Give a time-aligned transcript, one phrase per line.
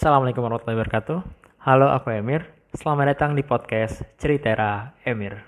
[0.00, 1.18] Assalamualaikum warahmatullahi wabarakatuh.
[1.60, 2.48] Halo, aku Emir.
[2.72, 5.44] Selamat datang di podcast Ceritera Emir.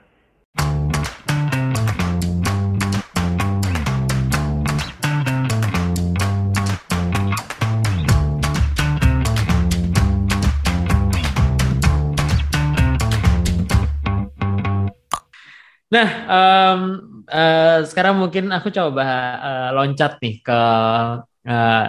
[15.88, 16.80] Nah, um,
[17.24, 19.08] uh, sekarang mungkin aku coba
[19.40, 20.60] uh, loncat nih ke
[21.48, 21.88] uh,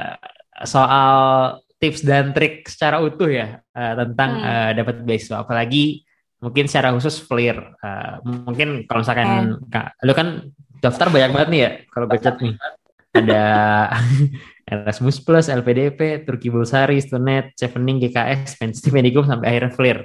[0.64, 4.48] soal tips dan trik secara utuh ya uh, tentang hmm.
[4.48, 5.44] uh, dapat beasiswa.
[5.44, 6.08] Apalagi
[6.40, 7.60] mungkin secara khusus FLIR.
[7.84, 10.08] Uh, mungkin kalau misalkan, hmm.
[10.08, 10.28] lu kan
[10.80, 12.56] daftar banyak banget nih ya kalau becet nih.
[13.14, 13.44] Ada
[14.72, 20.00] Erasmus Plus, LPDP, Turki Bulsari, Stunet, Chevening, GKS, Stipendium sampai akhirnya FLIR.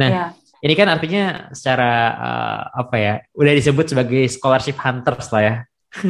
[0.00, 0.30] Nah, yeah
[0.62, 5.54] ini kan artinya secara uh, apa ya udah disebut sebagai scholarship hunters lah ya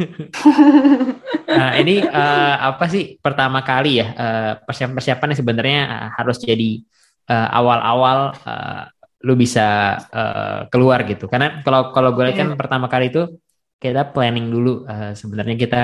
[1.53, 5.79] nah ini uh, apa sih pertama kali ya uh, persiapan persiapannya sebenarnya
[6.17, 6.81] harus jadi
[7.29, 8.83] uh, awal-awal uh,
[9.23, 12.59] lu bisa uh, keluar gitu karena kalau kalau gue lihat kan yeah.
[12.59, 13.39] pertama kali itu
[13.79, 15.83] kita planning dulu uh, sebenarnya kita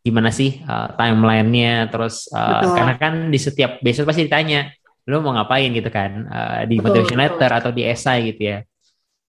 [0.00, 4.72] gimana sih uh, timelinenya terus uh, karena kan di setiap besok pasti ditanya
[5.08, 8.58] lu mau ngapain gitu kan uh, di motivation letter atau di essay gitu ya.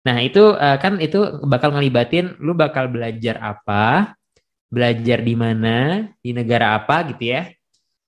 [0.07, 4.18] Nah itu uh, kan itu bakal ngelibatin lu bakal belajar apa,
[4.69, 7.49] belajar di mana, di negara apa gitu ya.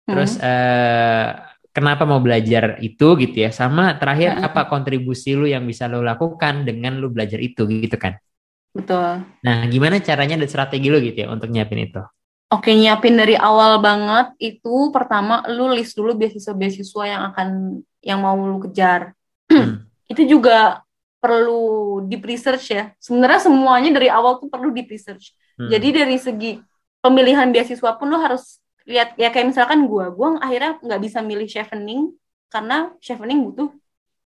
[0.05, 0.44] Terus hmm.
[0.44, 1.28] uh,
[1.72, 3.50] kenapa mau belajar itu gitu ya.
[3.50, 4.47] Sama terakhir hmm.
[4.47, 8.20] apa kontribusi lu yang bisa lu lakukan dengan lu belajar itu gitu kan.
[8.70, 9.27] Betul.
[9.42, 12.02] Nah gimana caranya dan strategi lu gitu ya untuk nyiapin itu?
[12.50, 17.48] Oke, nyiapin dari awal banget itu pertama lu list dulu beasiswa-beasiswa yang akan
[18.02, 19.14] yang mau lu kejar.
[19.47, 19.86] Hmm.
[20.12, 20.83] itu juga
[21.20, 22.90] perlu deep research ya.
[22.96, 25.36] Sebenarnya semuanya dari awal tuh perlu deep research.
[25.60, 25.68] Hmm.
[25.68, 26.52] Jadi dari segi
[27.04, 31.46] pemilihan beasiswa pun lu harus lihat ya kayak misalkan gua, gua akhirnya nggak bisa milih
[31.46, 32.16] chevening
[32.48, 33.68] karena chevening butuh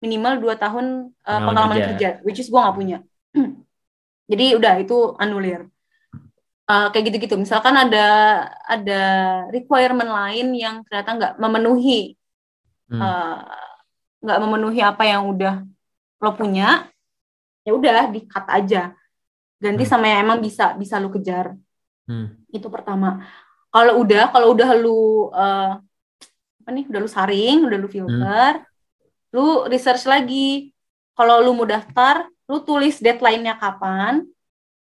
[0.04, 1.88] minimal dua tahun uh, pengalaman kerja.
[1.96, 2.98] kerja, which is gua nggak punya.
[4.30, 5.68] Jadi udah itu anulir
[6.68, 7.36] uh, kayak gitu-gitu.
[7.40, 8.06] Misalkan ada
[8.68, 9.02] ada
[9.48, 12.16] requirement lain yang ternyata nggak memenuhi
[12.92, 13.00] hmm.
[13.00, 13.40] uh,
[14.24, 15.64] nggak memenuhi apa yang udah
[16.24, 16.88] lo punya,
[17.62, 18.96] ya udah di cut aja.
[19.60, 19.92] Ganti hmm.
[19.92, 21.52] sama yang emang bisa bisa lo kejar.
[22.08, 22.40] Hmm.
[22.48, 23.22] Itu pertama.
[23.68, 25.76] Kalau udah kalau udah lu uh,
[26.64, 29.36] apa nih udah lu saring, udah lu filter, hmm.
[29.36, 30.72] lu research lagi.
[31.14, 34.26] Kalau lu mau daftar, lu tulis deadline-nya kapan,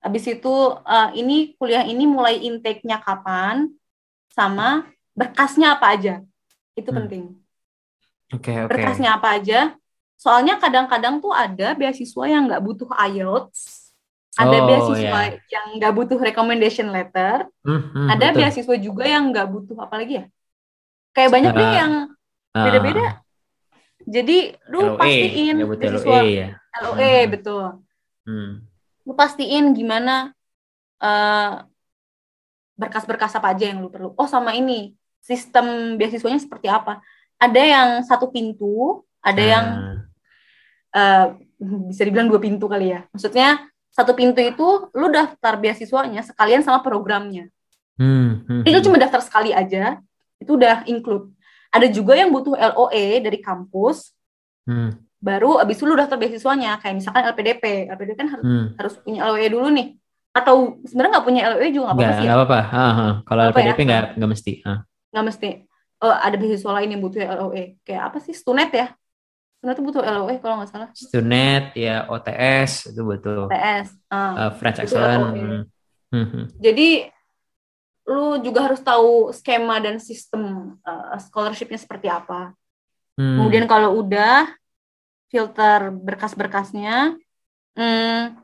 [0.06, 0.54] Habis itu
[0.86, 3.74] uh, ini kuliah ini mulai intake-nya kapan
[4.30, 4.86] sama
[5.18, 6.22] berkasnya apa aja.
[6.78, 6.98] Itu hmm.
[7.02, 7.24] penting.
[8.38, 8.70] Okay, okay.
[8.70, 9.74] Berkasnya apa aja?
[10.26, 13.94] Soalnya kadang-kadang tuh ada beasiswa yang nggak butuh IELTS,
[14.34, 15.38] ada oh, beasiswa yeah.
[15.54, 18.38] yang nggak butuh recommendation letter, hmm, hmm, ada betul.
[18.42, 20.26] beasiswa juga yang nggak butuh apalagi ya?
[21.14, 21.92] Kayak banyak uh, deh yang
[22.58, 22.64] ah.
[22.66, 23.06] beda-beda.
[23.06, 23.14] Uh,
[24.06, 24.38] Jadi
[24.74, 26.50] lu LOA, pastiin beasiswa LOA, ya?
[26.82, 27.30] LOE hmm.
[27.30, 27.66] betul.
[28.26, 28.66] Hmm
[29.06, 30.34] lu pastiin gimana
[31.00, 31.62] uh,
[32.76, 34.12] berkas-berkas apa aja yang lu perlu.
[34.18, 37.00] Oh sama ini sistem beasiswanya seperti apa?
[37.38, 39.54] Ada yang satu pintu, ada hmm.
[39.54, 39.66] yang
[40.96, 41.36] uh,
[41.92, 43.04] bisa dibilang dua pintu kali ya.
[43.12, 47.52] Maksudnya satu pintu itu lu daftar beasiswanya sekalian sama programnya.
[47.96, 50.00] Hmm, hmm, itu cuma daftar sekali aja,
[50.40, 51.32] itu udah include.
[51.72, 54.12] Ada juga yang butuh LOE dari kampus.
[54.68, 58.66] Hmm baru abis itu lu daftar beasiswanya kayak misalkan LPDP LPDP kan harus hmm.
[58.78, 59.88] harus punya LOE dulu nih
[60.36, 62.60] atau sebenarnya nggak punya LOE juga nggak apa-apa sih nggak apa-apa
[63.26, 63.86] kalau LPDP ya?
[63.90, 64.14] nggak ya?
[64.22, 64.52] nggak mesti
[65.10, 65.50] nggak mesti
[66.06, 68.88] oh, ada beasiswa lain yang butuh LOE kayak apa sih Stunet ya
[69.66, 74.40] Stunet itu butuh LOE kalau nggak salah Stunet ya OTS itu butuh OTS uh, uh,
[74.46, 75.62] ah, French Excellent hmm.
[76.14, 76.46] Hmm.
[76.62, 77.10] jadi
[78.06, 82.54] lu juga harus tahu skema dan sistem uh, scholarshipnya seperti apa
[83.18, 83.42] hmm.
[83.42, 84.54] kemudian kalau udah
[85.36, 87.20] filter berkas-berkasnya,
[87.76, 88.40] hmm,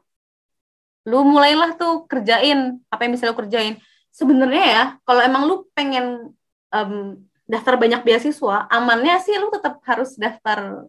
[1.07, 3.79] lu mulailah tuh kerjain apa yang bisa lu kerjain.
[4.11, 6.35] Sebenarnya ya, kalau emang lu pengen
[6.75, 7.16] um,
[7.47, 10.84] daftar banyak beasiswa, amannya sih lu tetap harus daftar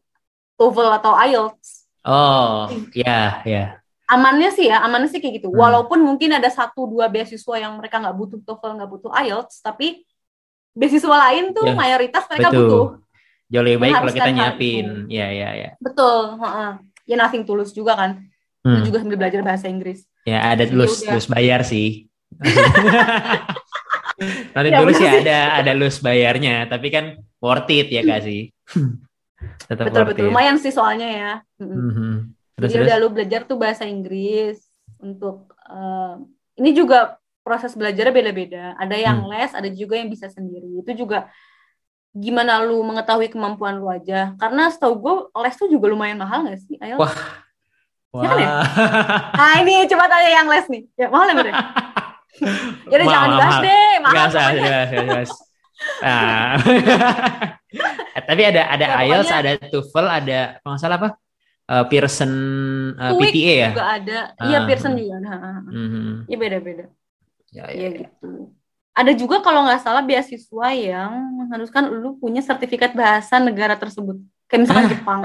[0.63, 1.91] TOEFL atau IELTS.
[2.07, 3.51] Oh, ya, yeah, ya.
[3.51, 3.69] Yeah.
[4.07, 5.51] Amannya sih ya, amannya sih kayak gitu.
[5.51, 5.59] Hmm.
[5.59, 10.07] Walaupun mungkin ada satu dua beasiswa yang mereka nggak butuh TOEFL, nggak butuh IELTS, tapi
[10.73, 11.77] beasiswa lain tuh yeah.
[11.77, 12.61] mayoritas mereka Betul.
[12.63, 12.87] butuh
[13.53, 16.41] jauh lebih baik kalau kita nyiapin ya ya ya betul
[17.05, 18.25] ya nothing tulus juga kan
[18.65, 18.81] hmm.
[18.81, 22.09] Lu juga sambil belajar bahasa Inggris ya ada tulus tulus bayar sih
[24.57, 28.49] nanti ya, tulus ya ada ada lulus bayarnya tapi kan worth it ya kak sih
[29.69, 32.15] Tetap betul betul lumayan sih soalnya ya mm-hmm.
[32.59, 32.87] terus, jadi terus?
[32.89, 34.59] udah lu belajar tuh bahasa Inggris
[35.03, 36.19] untuk uh,
[36.59, 39.35] ini juga proses belajarnya beda-beda ada yang hmm.
[39.35, 41.27] les ada juga yang bisa sendiri itu juga
[42.13, 44.37] gimana lu mengetahui kemampuan lu aja.
[44.37, 46.77] Karena setahu gue les tuh juga lumayan mahal gak sih?
[46.79, 47.01] Ayo.
[47.01, 47.13] Wah.
[48.13, 48.51] Ya kan ya?
[49.41, 50.83] Nah ini coba tanya yang les nih.
[51.01, 51.55] Ya mahal ya bener?
[52.93, 53.93] ya udah jangan dibahas deh.
[54.05, 54.15] Mahal.
[54.15, 55.27] Gak usah, gak
[56.05, 56.55] Nah.
[58.29, 59.41] Tapi ada ada ya, IELTS, pokoknya...
[59.41, 61.11] ada TOEFL, ada kalau salah apa?
[61.63, 62.33] Uh, Pearson
[62.99, 63.69] uh, PTA ya?
[63.73, 64.19] juga ada.
[64.45, 65.17] Iya, uh, Pearson juga.
[65.23, 66.85] Uh, Iya beda-beda.
[67.53, 68.53] Ya, ya, ya, gitu.
[68.93, 74.21] Ada juga kalau nggak salah beasiswa yang mengharuskan lu punya sertifikat bahasa negara tersebut.
[74.53, 74.91] Kayak misalkan ah.
[74.93, 75.23] Jepang.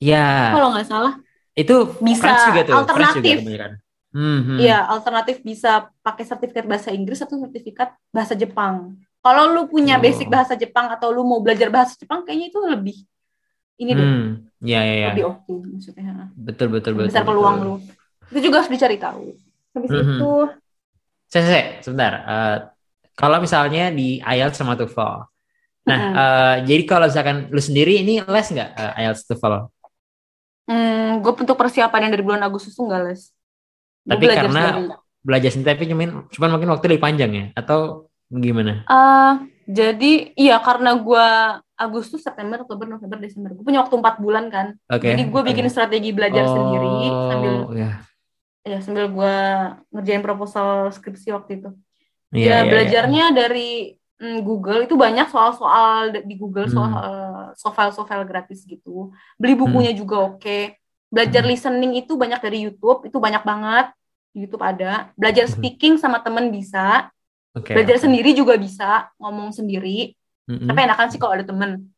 [0.00, 0.26] Iya.
[0.56, 1.14] Kalau nggak salah.
[1.52, 2.74] Itu bisa juga tuh.
[2.80, 3.36] alternatif.
[4.08, 4.92] Hmm, iya, hmm.
[4.96, 8.96] alternatif bisa pakai sertifikat bahasa Inggris atau sertifikat bahasa Jepang.
[9.28, 10.02] Kalau lu punya oh.
[10.02, 12.96] basic bahasa Jepang atau lu mau belajar bahasa Jepang, kayaknya itu lebih
[13.76, 14.00] ini deh.
[14.00, 14.28] Hmm,
[14.64, 15.08] ya, ya, ya.
[15.12, 16.32] Lebih oke okay, maksudnya.
[16.32, 17.12] Betul, betul, betul.
[17.12, 17.74] Besar peluang lu.
[18.32, 19.36] Itu juga harus dicari tahu.
[19.76, 20.16] Habis mm -hmm.
[20.16, 20.32] itu.
[21.28, 22.12] Saya, saya, sebentar.
[22.24, 22.56] Uh,
[23.12, 25.28] kalau misalnya di IELTS sama TOEFL.
[25.84, 26.14] Nah, mm -hmm.
[26.16, 29.54] uh, jadi kalau misalkan lu sendiri ini les nggak uh, IELTS TOEFL?
[30.68, 33.28] Hmm, gue untuk persiapan yang dari bulan Agustus tuh nggak les.
[34.08, 34.96] Gua tapi karena sendiri.
[35.20, 37.44] belajar sendiri tapi cuman, cuman mungkin waktu lebih panjang ya?
[37.52, 38.84] Atau Gimana?
[38.84, 41.28] Uh, jadi iya karena gue
[41.78, 43.54] Agustus, September, Oktober, November, Desember.
[43.54, 44.76] Gue punya waktu empat bulan kan.
[44.90, 45.14] Okay.
[45.14, 45.72] Jadi gue bikin okay.
[45.72, 47.94] strategi belajar oh, sendiri sambil yeah.
[48.66, 49.36] ya sambil gue
[49.94, 51.70] ngerjain proposal skripsi waktu itu.
[52.34, 53.36] Yeah, ya yeah, belajarnya yeah.
[53.36, 53.70] dari
[54.20, 57.00] mm, Google itu banyak soal-soal di Google soal hmm.
[57.00, 59.14] uh, soal-soal gratis gitu.
[59.40, 60.00] Beli bukunya hmm.
[60.00, 60.42] juga oke.
[60.42, 60.76] Okay.
[61.08, 61.50] Belajar hmm.
[61.54, 63.94] listening itu banyak dari YouTube, itu banyak banget.
[64.36, 65.08] YouTube ada.
[65.16, 65.54] Belajar hmm.
[65.56, 67.08] speaking sama temen bisa
[67.62, 70.14] Okay, Belajar sendiri juga bisa ngomong sendiri.
[70.48, 70.68] Mm-hmm.
[70.68, 71.92] Tapi enakan sih kalau ada temen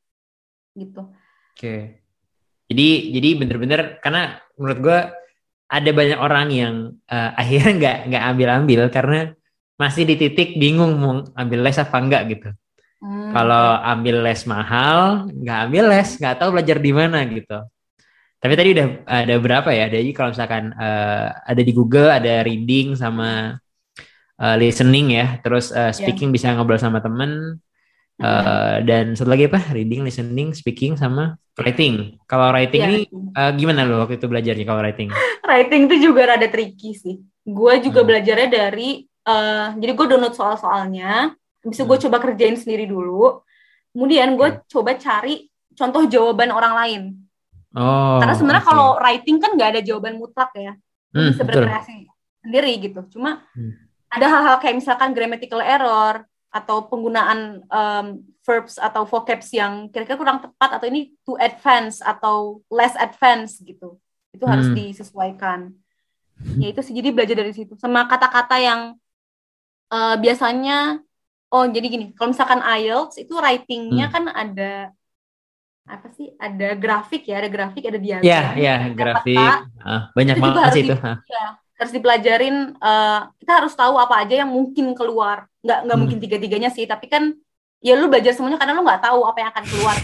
[0.75, 1.07] gitu.
[1.07, 1.57] Oke.
[1.57, 1.81] Okay.
[2.71, 4.99] Jadi jadi bener-bener karena menurut gue
[5.71, 6.75] ada banyak orang yang
[7.07, 9.21] uh, akhirnya nggak nggak ambil-ambil karena
[9.81, 12.51] masih di titik bingung mau ambil les apa enggak gitu.
[13.01, 13.33] Hmm.
[13.33, 17.65] Kalau ambil les mahal, nggak ambil les, nggak tahu belajar di mana gitu.
[18.41, 19.89] Tapi tadi udah ada berapa ya?
[19.89, 23.57] Jadi kalau misalkan uh, ada di Google, ada reading sama
[24.41, 26.37] uh, listening ya, terus uh, speaking yeah.
[26.41, 27.61] bisa ngobrol sama temen,
[28.25, 29.61] uh, dan satu lagi apa?
[29.77, 32.17] Reading, listening, speaking, sama writing.
[32.25, 32.91] Kalau writing yeah.
[32.91, 33.01] ini
[33.37, 35.13] uh, gimana lo waktu itu belajarnya kalau writing?
[35.45, 37.21] writing itu juga rada tricky sih.
[37.45, 38.09] Gue juga hmm.
[38.09, 42.05] belajarnya dari, uh, jadi gue download soal-soalnya, bisa gue hmm.
[42.09, 43.45] coba kerjain sendiri dulu,
[43.93, 44.61] kemudian gue hmm.
[44.73, 47.03] coba cari contoh jawaban orang lain.
[47.77, 48.19] Oh.
[48.19, 50.75] Karena sebenarnya kalau writing kan nggak ada jawaban mutlak ya,
[51.15, 52.09] hmm, bisa berkreasi
[52.43, 53.01] sendiri gitu.
[53.13, 58.07] Cuma hmm ada hal-hal kayak misalkan grammatical error atau penggunaan um,
[58.43, 63.97] verbs atau vocabs yang kira-kira kurang tepat atau ini too advance atau less advance gitu.
[64.35, 64.53] Itu hmm.
[64.53, 65.71] harus disesuaikan.
[66.59, 67.79] Ya itu sih jadi belajar dari situ.
[67.79, 68.99] Sama kata-kata yang
[69.95, 70.99] uh, biasanya
[71.55, 74.15] oh jadi gini kalau misalkan IELTS itu writingnya hmm.
[74.15, 74.73] kan ada
[75.91, 78.23] apa sih ada grafik ya ada grafik ada diagram.
[78.23, 79.35] ya ya grafik.
[79.83, 80.95] uh, banyak banget sih itu.
[81.27, 81.47] ya,
[81.81, 86.03] harus dipelajarin uh, kita harus tahu apa aja yang mungkin keluar nggak nggak hmm.
[86.05, 87.33] mungkin tiga tiganya sih tapi kan
[87.81, 89.97] ya lu belajar semuanya karena lu nggak tahu apa yang akan keluar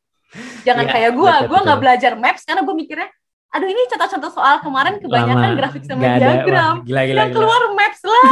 [0.66, 3.10] jangan ya, kayak gue gue nggak belajar maps karena gue mikirnya
[3.48, 5.58] aduh ini contoh-contotoh soal kemarin kebanyakan Lama.
[5.58, 7.36] grafik sama gak diagram Wah, gila, gila, yang gila.
[7.40, 8.24] keluar maps lah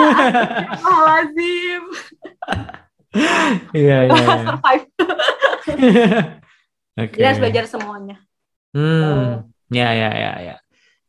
[1.09, 1.83] lazim
[3.73, 4.37] iya iya, iya.
[4.44, 4.85] survive
[7.00, 7.23] okay.
[7.25, 8.16] harus belajar semuanya
[8.76, 10.57] hmm ya ya ya ya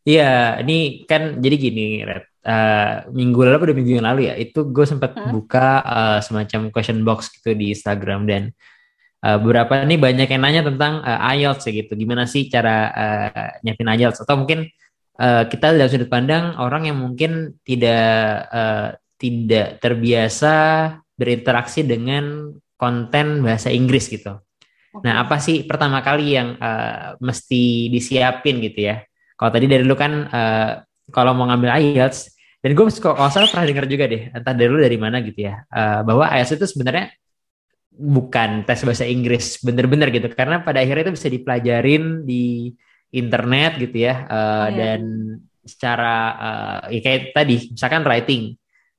[0.07, 2.23] Iya, ini kan jadi gini, Red.
[2.47, 5.35] Uh, minggu lalu pada minggu yang lalu ya, itu gue sempat hmm?
[5.35, 8.55] buka uh, semacam question box gitu di Instagram dan
[9.19, 11.99] uh, beberapa ini banyak yang nanya tentang uh, IELTS ya gitu.
[11.99, 14.23] Gimana sih cara uh, nyiapin IELTS?
[14.23, 14.63] Atau mungkin
[15.19, 20.55] uh, kita dari sudut pandang orang yang mungkin tidak uh, tidak terbiasa
[21.19, 24.39] berinteraksi dengan konten bahasa Inggris gitu.
[24.97, 29.03] Nah, apa sih pertama kali yang uh, mesti disiapin gitu ya?
[29.37, 30.71] Kalau tadi dari lu kan uh,
[31.13, 34.81] kalau mau ngambil IELTS dan gue kalau salah pernah dengar juga deh entah dari lu
[34.81, 37.13] dari mana gitu ya uh, bahwa IELTS itu sebenarnya
[37.97, 42.73] bukan tes bahasa Inggris bener-bener gitu karena pada akhirnya itu bisa dipelajarin di
[43.13, 44.75] internet gitu ya uh, oh, iya.
[44.77, 45.01] dan
[45.65, 48.57] secara uh, ya kayak tadi misalkan writing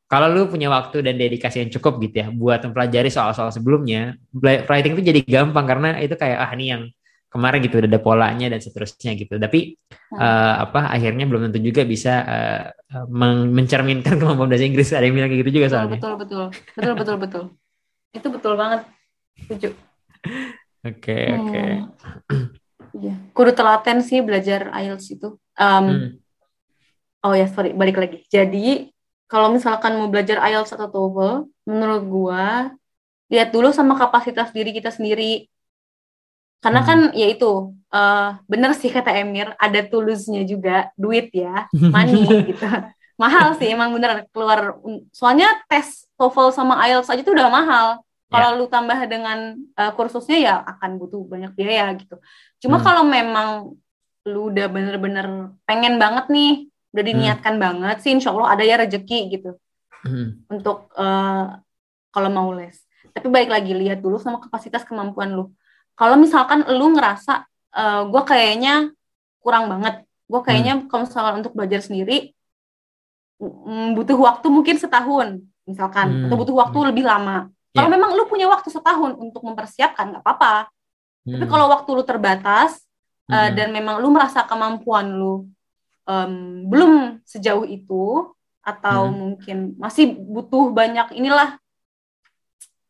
[0.09, 4.97] kalau lu punya waktu dan dedikasi yang cukup gitu ya buat mempelajari soal-soal sebelumnya writing
[4.97, 6.83] itu jadi gampang karena itu kayak ah ini yang
[7.28, 9.37] kemarin gitu udah ada polanya dan seterusnya gitu.
[9.37, 10.16] Tapi hmm.
[10.16, 13.06] uh, apa akhirnya belum tentu juga bisa uh,
[13.52, 14.90] mencerminkan kemampuan bahasa Inggris.
[14.92, 16.00] Ada yang bilang kayak gitu juga soalnya.
[16.00, 16.44] betul betul
[16.75, 17.44] betul betul betul.
[18.16, 18.80] Itu betul banget.
[19.44, 19.68] Setuju.
[20.88, 21.62] Oke oke.
[22.99, 23.14] Iya.
[23.37, 25.37] Kudu telaten sih belajar IELTS itu.
[25.58, 26.08] Um, hmm.
[27.28, 28.25] oh ya sorry balik lagi.
[28.32, 28.88] Jadi
[29.28, 31.35] kalau misalkan mau belajar IELTS atau TOEFL
[31.68, 32.73] menurut gua
[33.28, 35.52] lihat dulu sama kapasitas diri kita sendiri
[36.58, 36.88] karena Hmm.
[36.88, 37.50] kan ya itu
[37.88, 42.66] eh, bener sih kata Emir ada tulusnya juga duit ya money gitu
[43.18, 44.78] mahal sih emang bener keluar
[45.10, 47.86] soalnya tes TOEFL sama IELTS aja tuh udah mahal
[48.28, 52.18] kalau lu tambah dengan eh, kursusnya ya akan butuh banyak biaya gitu
[52.60, 52.86] cuma Hmm.
[52.86, 53.48] kalau memang
[54.28, 55.26] lu udah bener-bener
[55.64, 56.52] pengen banget nih
[56.92, 59.56] udah diniatkan banget sih insya Allah ada ya rezeki gitu
[59.98, 60.46] Hmm.
[60.46, 61.44] untuk eh,
[62.14, 62.78] kalau mau les.
[63.10, 65.50] Tapi baik lagi lihat dulu sama kapasitas kemampuan lu.
[65.98, 67.42] Kalau misalkan lu ngerasa
[68.06, 68.94] gue kayaknya
[69.42, 72.32] kurang banget, gue kayaknya kalau misalkan untuk belajar sendiri
[73.38, 76.24] mm, butuh waktu mungkin setahun misalkan, Hmm.
[76.26, 77.52] atau butuh waktu lebih lama.
[77.76, 77.94] Kalau Ya.
[77.94, 80.72] memang lu punya waktu setahun untuk mempersiapkan nggak apa-apa.
[81.28, 81.52] Tapi Hmm.
[81.52, 82.82] kalau waktu lu terbatas
[83.28, 83.54] eh, Hmm.
[83.54, 85.44] dan memang lu merasa kemampuan lu
[86.08, 88.32] em, belum sejauh itu
[88.64, 89.16] atau Hmm.
[89.36, 91.60] mungkin masih butuh banyak inilah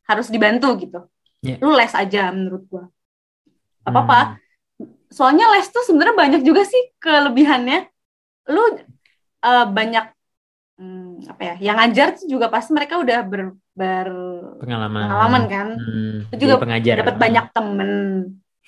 [0.06, 1.02] harus dibantu gitu.
[1.42, 1.58] Ya.
[1.58, 2.86] Lu les aja menurut gua.
[3.88, 4.00] Gak Hmm.
[4.04, 4.20] apa-apa.
[5.08, 7.88] Soalnya les tuh sebenarnya banyak juga sih kelebihannya.
[8.52, 8.62] Lu
[9.40, 10.04] eh, banyak
[10.76, 11.54] hmm, apa ya?
[11.72, 13.42] Yang ngajar tuh juga pasti mereka udah ber,
[13.72, 15.68] ber- pengalaman pengalaman kan.
[15.74, 16.16] Hmm.
[16.28, 17.90] Itu juga pengajar dapat banyak temen.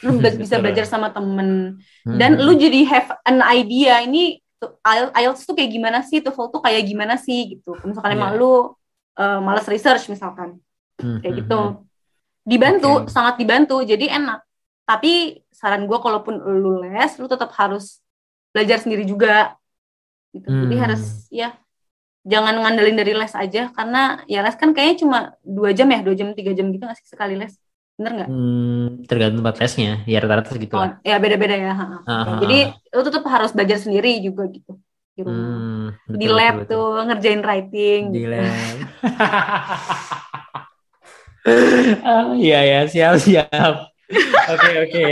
[0.00, 1.76] Lu bisa belajar sama temen
[2.08, 2.16] Hmm.
[2.16, 4.72] dan lu jadi have an idea ini tuh,
[5.12, 8.40] IELTS tuh kayak gimana sih TOEFL tuh kayak gimana sih gitu misalkan emang Iya.
[8.40, 8.52] lu
[9.16, 10.56] uh, malas research misalkan
[11.00, 11.80] Hmm, kayak hmm, gitu hmm.
[12.44, 13.12] dibantu Oke.
[13.12, 14.40] sangat dibantu jadi enak
[14.88, 15.08] tapi
[15.60, 17.84] saran gue kalaupun lu les lu tetap harus
[18.52, 19.28] belajar sendiri juga
[20.34, 20.90] gitu jadi Hmm.
[20.90, 21.46] harus ya
[22.32, 23.98] jangan ngandelin dari les aja karena
[24.32, 25.18] ya les kan kayaknya cuma
[25.56, 27.54] dua jam ya dua jam tiga jam gitu nggak sih sekali les
[27.98, 31.70] bener nggak Hmm, tergantung tempat lesnya ya rata-rata segitu Oh, lah ya beda-beda ya.
[31.80, 31.84] ha.
[32.06, 32.54] Ah, ah, Jadi
[32.94, 34.70] lu tetap harus belajar sendiri juga gitu
[35.16, 35.50] di rumah.
[35.50, 36.70] Hmm, di betul, lab betul, betul.
[36.70, 38.00] tuh ngerjain writing.
[38.12, 38.32] di gitu.
[38.32, 38.78] lab
[42.04, 43.89] Ah, iya ya siap siap
[44.52, 45.06] oke oke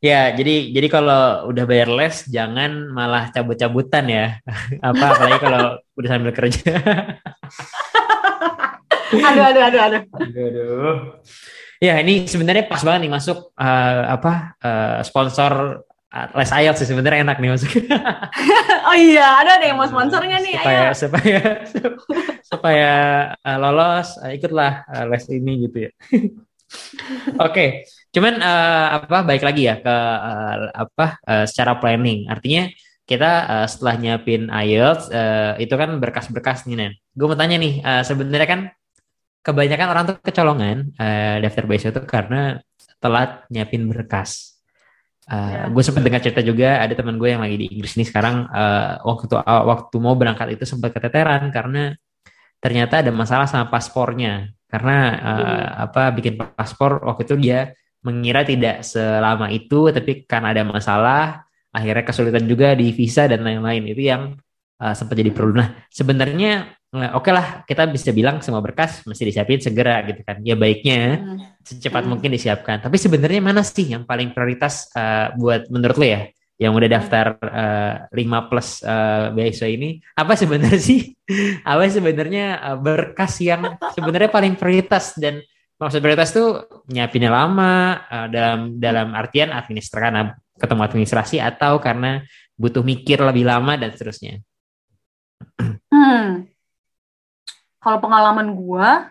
[0.00, 4.26] ya jadi jadi kalau udah bayar les jangan malah cabut-cabutan ya
[4.88, 5.64] apa apalagi kalau
[5.96, 6.72] udah sambil kerja
[9.10, 10.02] aduh, aduh, aduh, aduh.
[10.22, 10.96] Aduh, aduh.
[11.80, 15.80] Ya ini sebenarnya pas banget nih masuk eh, apa eh, sponsor
[16.12, 17.70] eh, Les IELTS sih sebenarnya enak nih masuk.
[18.90, 20.58] Oh iya, ada ada yang mau sponsornya nih.
[20.58, 20.92] supaya Ayo.
[20.98, 21.40] supaya
[22.44, 22.92] supaya
[23.56, 25.90] lolos eh, ikutlah les ini gitu ya.
[27.42, 27.84] Oke,
[28.14, 29.94] cuman eh, apa baik lagi ya ke
[30.28, 32.30] eh, apa eh, secara planning.
[32.30, 32.70] Artinya
[33.08, 36.92] kita eh, setelah nyiapin IELTS eh, itu kan berkas-berkas nih Nen.
[37.16, 38.60] Gue mau tanya nih, eh, sebenarnya kan
[39.46, 42.60] kebanyakan orang tuh kecolongan eh, daftar beasiswa itu karena
[43.02, 44.60] telat nyiapin berkas.
[45.30, 45.62] Uh, Ya.
[45.70, 48.98] Gue sempat dengar cerita juga ada teman gue yang lagi di Inggris nih sekarang eh,
[49.06, 51.94] waktu waktu mau berangkat itu sempat keteteran karena
[52.58, 57.58] ternyata ada masalah sama paspornya karena eh, apa bikin paspor waktu itu dia
[58.06, 63.82] mengira tidak selama itu tapi karena ada masalah akhirnya kesulitan juga di visa dan lain-lain
[63.92, 64.22] itu yang
[64.80, 65.60] eh, sempat jadi problem.
[65.60, 66.52] Nah sebenarnya
[66.96, 71.20] eh, oke lah kita bisa bilang semua berkas mesti disiapin segera gitu kan ya baiknya
[71.20, 71.38] Hmm.
[71.60, 72.16] secepat Hmm.
[72.16, 72.80] mungkin disiapkan.
[72.80, 76.22] Tapi sebenarnya mana sih yang paling prioritas eh, buat menurut lo ya?
[76.60, 77.26] Yang udah daftar
[78.12, 81.16] 5 plus eh, beasiswa ini, apa sebenarnya sih?
[81.70, 85.40] apa sebenarnya eh, berkas yang sebenarnya paling prioritas dan
[85.80, 90.22] maksud prioritas tuh nyiapinnya lama eh, dalam dalam artian administrasi karena
[90.60, 92.20] ketemu administrasi atau karena
[92.60, 94.40] butuh mikir lebih lama dan seterusnya.
[95.90, 96.46] Hmm.
[97.82, 99.10] Kalau pengalaman gua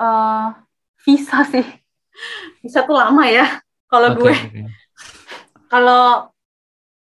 [0.00, 0.48] eh
[1.04, 1.66] visa sih.
[2.64, 3.60] Visa tuh lama ya.
[3.88, 4.60] Kalau Oke, gue oke.
[5.70, 6.32] Kalau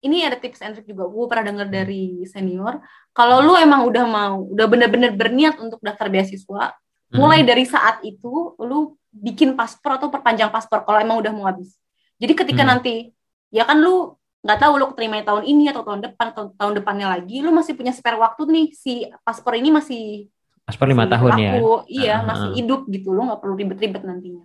[0.01, 2.77] ini ada tips and trick juga gue pernah dengar dari senior
[3.09, 6.73] kalau lu emang udah mau udah bener-bener berniat untuk daftar beasiswa
[7.05, 7.21] Hmm.
[7.21, 11.77] mulai dari saat itu lu bikin paspor atau perpanjang paspor kalau emang udah mau habis
[12.17, 12.75] jadi ketika Hmm.
[12.75, 13.13] nanti
[13.53, 17.07] ya kan lu nggak tahu lu keterima tahun ini atau tahun depan atau tahun depannya
[17.13, 20.01] lagi lu masih punya spare waktu nih si paspor ini masih
[20.65, 21.51] paspor lima tahun ya.
[21.85, 22.55] iya Ah, masih ah.
[22.57, 24.43] hidup gitu lu nggak perlu ribet-ribet nantinya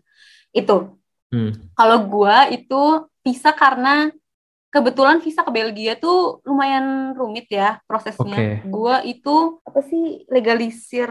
[0.52, 0.76] itu
[1.30, 1.54] Hmm.
[1.78, 4.10] kalau gua itu visa karena
[4.70, 8.38] kebetulan visa ke Belgia tuh lumayan rumit ya prosesnya.
[8.38, 8.66] Oke.
[8.66, 11.10] Gua itu apa sih legalisir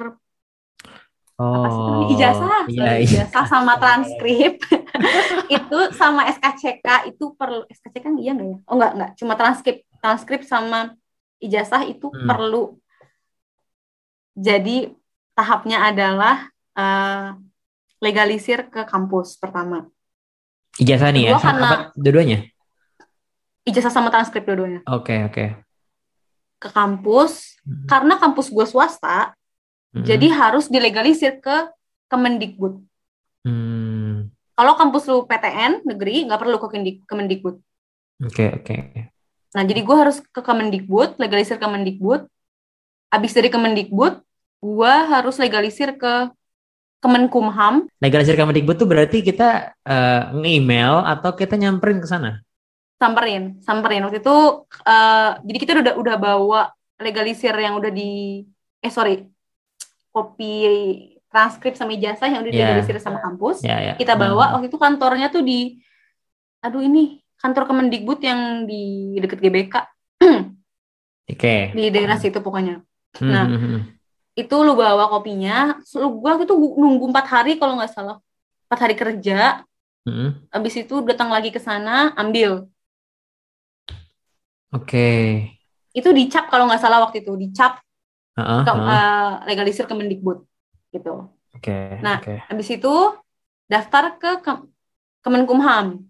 [1.39, 2.03] apa sih namanya?
[2.03, 3.23] Oh, ijazah, iya, iya.
[3.23, 4.59] ijazah sama transkrip
[5.55, 8.57] itu sama SKCK itu perlu SKCK iya nggak ya?
[8.67, 10.99] Oh nggak nggak cuma transkrip transkrip sama
[11.39, 12.27] ijazah itu Hmm.
[12.27, 12.75] perlu.
[14.35, 14.91] Jadi
[15.35, 17.27] tahapnya adalah eh,
[18.03, 19.88] legalisir ke kampus pertama.
[20.79, 22.39] Ijazah nih ya, Kedua karena- dua-duanya?
[23.63, 24.81] Ijazah sama transkrip dua-duanya.
[24.88, 25.45] Oke, oke.
[26.59, 27.88] ke kampus Hmm.
[27.88, 29.31] karena kampus gue swasta
[29.95, 30.03] Hmm.
[30.03, 31.71] jadi harus dilegalisir ke
[32.12, 32.83] Kemendikbud.
[33.48, 34.27] Hmm.
[34.53, 36.67] Kalau kampus lu PTN negeri nggak perlu ke
[37.07, 37.63] Kemendikbud.
[38.27, 38.75] Oke, oke.
[39.55, 42.27] Nah, jadi gue harus ke Kemendikbud, legalisir Kemendikbud.
[43.07, 44.19] Abis dari Kemendikbud,
[44.59, 46.27] gue harus legalisir ke
[46.99, 47.87] Kemenkumham.
[48.03, 52.43] Legalisir Kemendikbud tuh berarti kita eh, nge-email atau kita nyamperin ke sana?
[52.99, 54.03] Samperin, samperin.
[54.03, 54.37] Waktu itu,
[54.83, 56.61] eh, jadi kita udah udah bawa
[56.99, 58.43] legalisir yang udah di,
[58.83, 59.23] eh sorry,
[60.11, 60.51] kopi
[61.29, 62.59] transkrip sama ijazah yang udah Iya.
[62.75, 63.63] dilegalisir sama kampus.
[63.63, 63.93] Ya, ya.
[63.95, 64.35] Kita Hmm.
[64.35, 65.79] bawa, waktu itu kantornya tuh di,
[66.59, 69.75] aduh ini, kantor Kemendikbud yang di deket GBK,
[71.31, 71.55] Oke.
[71.71, 72.83] di daerah situ pokoknya.
[73.15, 73.79] Hmm, Nah, hmm, hmm.
[74.39, 75.53] Itu lu bawa kopinya
[76.01, 78.15] lu gua itu nunggu empat hari kalau nggak salah
[78.67, 79.36] empat hari kerja
[80.08, 80.29] Hmm.
[80.53, 81.91] habis itu datang lagi ke sana
[82.22, 82.51] ambil
[84.72, 85.05] Oke.
[85.98, 87.81] itu dicap kalau nggak salah waktu itu dicap
[88.38, 88.86] Heeh, ke, heeh.
[88.93, 90.39] eh, legalisir Kemendikbud
[90.93, 91.75] gitu Oke.
[92.05, 92.36] Nah, oke.
[92.50, 92.93] habis itu
[93.67, 94.65] daftar ke Ke-
[95.25, 96.05] Kemenkumham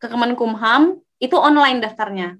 [0.00, 0.82] ke Kemenkumham
[1.22, 2.38] itu online daftarnya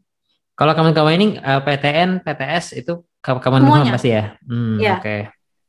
[0.59, 3.93] Kalau kawan-kawan ini eh, PTN, PTS itu Kemenkumham Semuanya.
[3.95, 4.25] pasti ya?
[4.45, 4.95] Hmm, Iya.
[4.99, 5.17] Oke.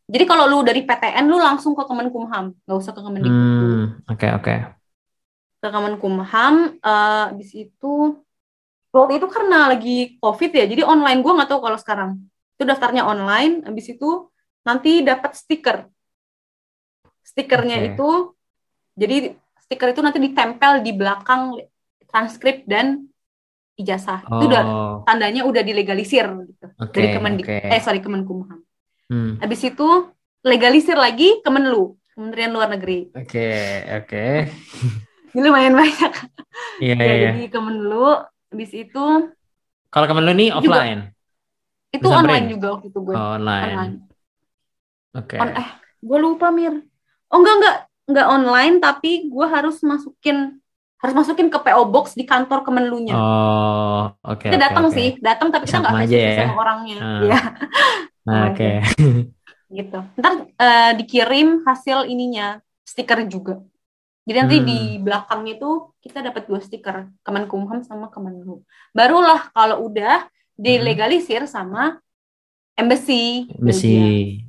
[0.03, 3.75] jadi kalau lu dari PTN lu langsung ke Kemenkumham nggak usah ke Kemendikbud dulu.
[3.77, 4.55] Hmm, oke oke.
[5.63, 7.93] ke Kemenkumham eh habis itu
[8.91, 12.11] waktu itu karena lagi covid ya jadi online gue nggak tahu kalau sekarang
[12.53, 14.27] itu daftarnya online habis itu
[14.61, 15.87] nanti dapat stiker
[17.23, 17.87] stikernya Oke.
[17.95, 18.09] itu
[18.93, 19.17] jadi
[19.63, 21.57] stiker itu nanti ditempel di belakang
[22.11, 23.07] transkrip dan
[23.75, 27.57] ijazah itu udah Oh, tandanya udah dilegalisir gitu oke dari Kemendik oke.
[27.67, 28.61] eh sorry Kemenkumham
[29.03, 29.87] Hmm, habis itu
[30.41, 33.49] legalisir lagi Kemenlu Kementerian Luar Negeri Oke
[33.93, 34.25] oke.
[35.29, 36.11] ini lumayan banyak
[36.79, 37.29] Iya ya iya.
[37.29, 38.09] jadi Kemenlu
[38.49, 39.05] habis itu
[39.87, 41.01] Kalau Kemenlu ini Juga- offline,
[41.89, 42.17] itu Disamperin?
[42.17, 43.63] online juga waktu itu gue Oh, online.
[43.67, 43.95] online
[45.13, 45.37] Oke.
[45.37, 46.73] On- eh gue lupa mir
[47.27, 47.75] oh enggak enggak
[48.05, 50.57] enggak online tapi gue harus masukin
[51.03, 54.95] harus masukin ke PO box di kantor Kemenlunya Oh, oke kita oke, datang oke.
[54.95, 56.47] sih datang tapi kita nggak ya.
[56.47, 56.95] sama orangnya
[58.23, 58.69] Nah, sama oke.
[59.77, 63.59] gitu ntar eh, dikirim hasil ininya stiker juga
[64.23, 64.67] jadi nanti Hmm.
[64.69, 68.63] di belakangnya itu kita dapat dua stiker Kemenkumham sama Kemenlu
[68.95, 70.23] barulah kalau udah
[70.55, 71.99] dilegalisir sama
[72.73, 73.67] embassy Belgia.
[73.67, 73.97] Besi.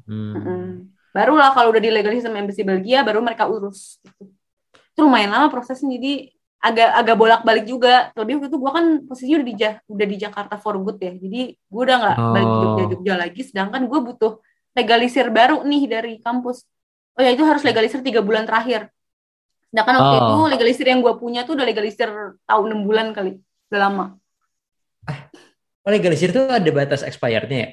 [0.06, 0.88] Hmm.
[1.14, 4.02] Barulah kalau udah dilegalisir sama embassy Belgia, baru mereka urus.
[4.94, 6.33] Itu lumayan lama prosesnya, jadi
[6.64, 8.08] agak agak bolak-balik juga.
[8.16, 11.40] Terlebih waktu itu gue kan posisinya udah di udah di Jakarta for good ya, jadi
[11.52, 12.60] gue udah nggak balik ke Oh.
[12.64, 13.40] Jogja-Jogja lagi.
[13.44, 14.32] Sedangkan gue butuh
[14.72, 16.64] legalisir baru nih dari kampus.
[17.14, 18.88] Oh ya itu harus legalisir tiga bulan terakhir.
[19.68, 20.22] Sedangkan waktu Oh.
[20.24, 22.08] itu legalisir yang gue punya tuh udah legalisir
[22.42, 24.04] tahun enam bulan kali, udah lama.
[25.84, 27.70] Oh, legalisir itu ada batas expirednya ya?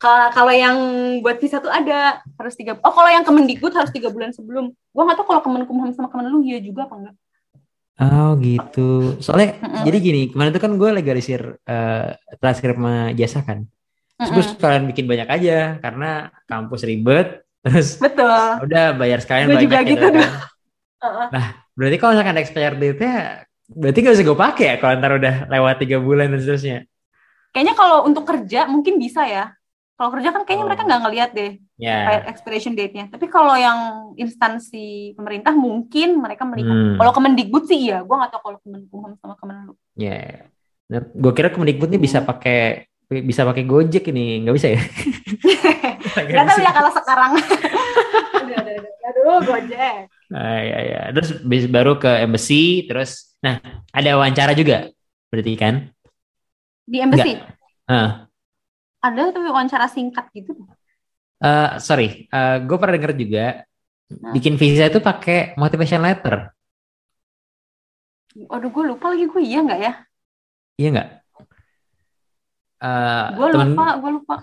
[0.00, 0.74] Ka- Kalau yang
[1.22, 2.74] buat visa tuh ada harus tiga.
[2.82, 4.72] Oh kalau yang Kemendikbud harus tiga bulan sebelum.
[4.90, 7.14] Gua nggak tahu kalau Kemenkumham sama Kemenlu iya juga apa enggak.
[8.02, 9.14] Oh gitu.
[9.22, 9.86] Soalnya Mm-mm.
[9.86, 12.08] jadi gini, kemarin itu kan gue legalisir eh
[12.42, 12.74] transkrip
[13.14, 13.62] jasa kan.
[14.18, 14.52] Terus gue Mm-mm.
[14.58, 16.10] sekalian bikin banyak aja karena
[16.50, 17.46] kampus ribet.
[17.62, 18.66] Terus Betul.
[18.66, 20.12] udah bayar sekalian Gua banyak juga gitu kan.
[20.18, 20.26] dulu.
[21.02, 21.46] Heeh.
[21.72, 23.14] Berarti kalau misalkan expired date-nya
[23.72, 26.78] berarti gak bisa gue pakai ya kalau ntar udah lewat tiga bulan dan seterusnya.
[27.54, 29.54] Kayaknya kalau untuk kerja mungkin bisa ya.
[29.94, 30.68] Kalau kerja kan kayaknya Oh.
[30.68, 31.52] mereka nggak ngelihat deh
[31.82, 31.98] Ya.
[32.06, 33.10] kayak expiration date-nya.
[33.10, 36.70] Tapi kalau yang instansi pemerintah mungkin mereka melihat.
[36.70, 36.94] Hmm.
[36.94, 38.06] Kalau Kemendikbud sih iya.
[38.06, 39.74] Gua nggak tahu kalau Kemenkumham sama Kemenlu.
[39.98, 40.46] Ya.
[40.86, 44.80] Nah, gue kira Kemendikbud nih bisa pakai bisa pakai Gojek ini, nggak bisa ya?
[46.12, 47.32] Nggak tahu ya kalau sekarang.
[49.08, 50.12] aduh, gojek.
[50.32, 51.00] Ah, ya, ya.
[51.16, 51.30] Terus
[51.68, 53.60] baru ke embassy, terus nah
[53.92, 54.92] ada wawancara juga,
[55.32, 55.88] berarti kan?
[56.84, 57.36] Di embassy.
[59.02, 60.52] Ada tapi wawancara singkat gitu.
[61.42, 62.06] Eh, sorry,
[62.66, 63.46] gue pernah denger juga
[64.12, 64.36] Nah.
[64.36, 66.52] bikin visa itu pakai motivation letter,
[68.54, 69.92] Aduh, gue lupa lagi gue iya nggak ya?
[70.80, 71.08] iya nggak?
[72.82, 74.36] Eh, Gue lupa, gue lupa.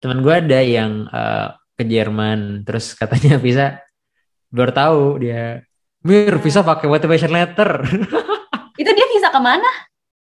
[0.00, 3.66] temen gue ada yang eh, ke Jerman, terus katanya visa
[4.52, 5.64] baru tahu dia,
[6.06, 7.70] mir visa pakai motivation letter
[8.80, 9.68] Itu dia visa ke mana?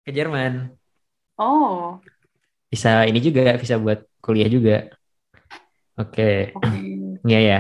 [0.05, 0.79] ke Jerman,
[1.39, 2.01] Oh,
[2.73, 4.96] bisa ini juga, bisa buat kuliah juga.
[5.97, 6.53] Oke.
[6.57, 6.69] oke.
[7.27, 7.59] Iya ya.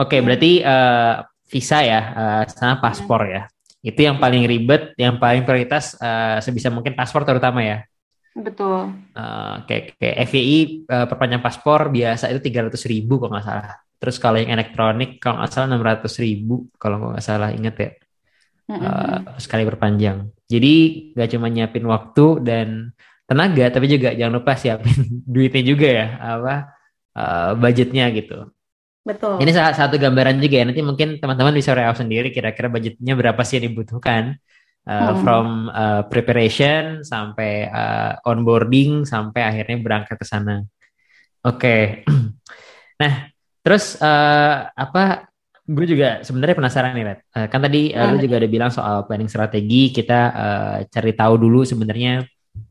[0.00, 1.14] Oke, berarti eh,
[1.52, 3.42] visa ya, eh, sama paspor ya.
[3.84, 7.84] Itu yang paling ribet, yang paling prioritas eh, sebisa mungkin paspor terutama ya.
[8.36, 8.92] Betul.
[9.16, 13.68] Eh, kayak kayak FYI eh, perpanjang paspor biasa itu 300 ribu kalau nggak salah.
[13.96, 17.90] Terus kalau yang elektronik kalau nggak salah 600 ribu kalau nggak salah inget ya
[18.68, 18.82] Mm-mm.
[18.84, 20.18] eh, sekali perpanjang.
[20.46, 20.74] Jadi
[21.16, 22.68] nggak cuma nyiapin waktu dan
[23.26, 25.00] tenaga, tapi juga jangan lupa siapin
[25.34, 26.75] duitnya juga ya, apa
[27.16, 28.52] eh, budgetnya gitu.
[29.06, 29.38] Betul.
[29.38, 30.64] Ini salah satu gambaran juga ya.
[30.66, 34.34] Nanti mungkin teman-teman bisa real sendiri kira-kira budgetnya berapa sih yang dibutuhkan
[34.90, 35.16] uh, hmm.
[35.22, 40.66] from uh, preparation sampai uh, onboarding sampai akhirnya berangkat ke sana.
[41.46, 41.60] Oke.
[41.60, 41.80] Okay.
[42.96, 43.28] Nah,
[43.60, 45.28] terus uh, apa?
[45.68, 47.20] Gue juga sebenarnya penasaran nih, Red.
[47.28, 49.92] Uh, kan tadi uh, lu juga ada bilang soal planning strategi.
[49.92, 52.24] Kita uh, cari tahu dulu sebenarnya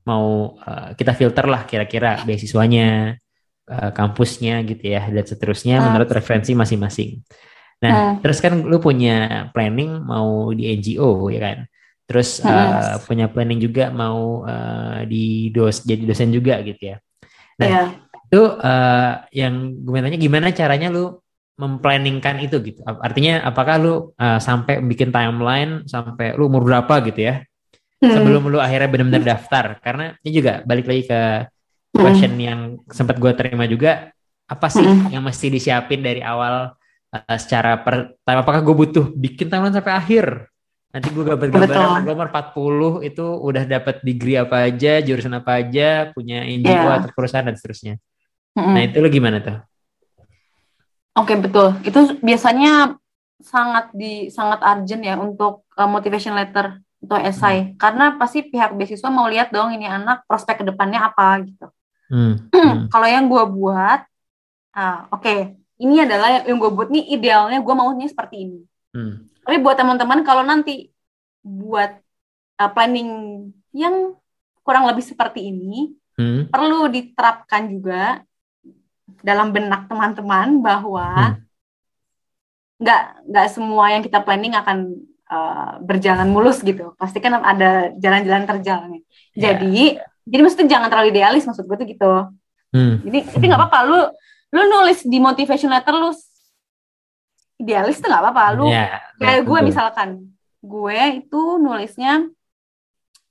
[0.09, 3.21] mau uh, kita filter lah kira-kira beasiswanya,
[3.69, 5.83] uh, kampusnya gitu ya, dan seterusnya uh.
[5.89, 7.21] menurut referensi masing-masing.
[7.83, 8.11] Nah, uh.
[8.23, 11.57] terus kan lu punya planning mau di NGO ya kan?
[12.05, 16.97] Terus uh, punya planning juga mau uh, di dos jadi dosen juga gitu ya.
[17.57, 17.87] Nah, yeah
[18.35, 21.21] itu uh, yang gue tanya gimana caranya lu
[21.55, 27.31] memplanningkan itu gitu artinya apakah lu uh, sampai bikin timeline sampai lu umur berapa gitu
[27.31, 27.35] ya
[28.03, 28.11] hmm.
[28.11, 31.54] sebelum lu akhirnya benar-benar daftar karena ini juga balik lagi ke hmm.
[31.95, 32.43] Question hmm.
[32.43, 32.59] yang
[32.91, 34.11] sempat gue terima juga
[34.45, 35.09] apa sih hmm.
[35.15, 36.75] yang mesti disiapin dari awal
[37.11, 40.51] uh, secara per apakah gue butuh bikin timeline sampai akhir
[40.95, 46.47] Nanti gue gambar-gambar nomor 40 itu udah dapat degree apa aja, jurusan apa aja, punya
[46.47, 47.03] NGO yeah.
[47.03, 47.99] atau perusahaan dan seterusnya.
[48.55, 48.71] Mm-hmm.
[48.71, 49.59] Nah itu lo gimana tuh?
[51.19, 51.67] Oke okay, betul.
[51.83, 52.95] Itu biasanya
[53.43, 57.69] sangat di sangat urgent ya untuk uh, motivation letter atau esai hmm.
[57.75, 61.67] karena pasti pihak beasiswa mau lihat dong ini anak prospek ke depannya apa gitu.
[62.09, 62.49] Hmm.
[62.53, 62.87] Hmm.
[62.93, 63.99] Kalau yang gue buat,
[64.77, 65.39] uh, oke okay,
[65.81, 68.59] ini adalah yang gue buat nih idealnya gue maunya seperti ini.
[68.95, 69.27] Hmm.
[69.43, 70.89] Tapi buat teman-teman kalau nanti
[71.45, 72.01] buat
[72.57, 73.09] uh, planning
[73.75, 74.15] yang
[74.65, 76.49] kurang lebih seperti ini, hmm.
[76.49, 78.23] perlu diterapkan juga
[79.21, 81.43] dalam benak teman-teman bahwa hmm.
[82.81, 84.77] nggak nggak semua yang kita planning akan
[85.29, 86.95] uh, berjalan mulus gitu.
[86.97, 88.99] Pasti kan ada jalan-jalan terjalnya.
[89.35, 89.59] Yeah.
[89.59, 92.13] Jadi jadi maksudnya jangan terlalu idealis maksud gue tuh gitu.
[92.75, 92.95] Hmm.
[93.05, 93.99] Jadi itu nggak apa-apa lu
[94.51, 96.11] lu nulis di motivation letter lu
[97.61, 98.43] idealis tuh nggak apa-apa.
[98.57, 100.09] Lu yeah, kayak gue misalkan
[100.65, 102.25] gue itu nulisnya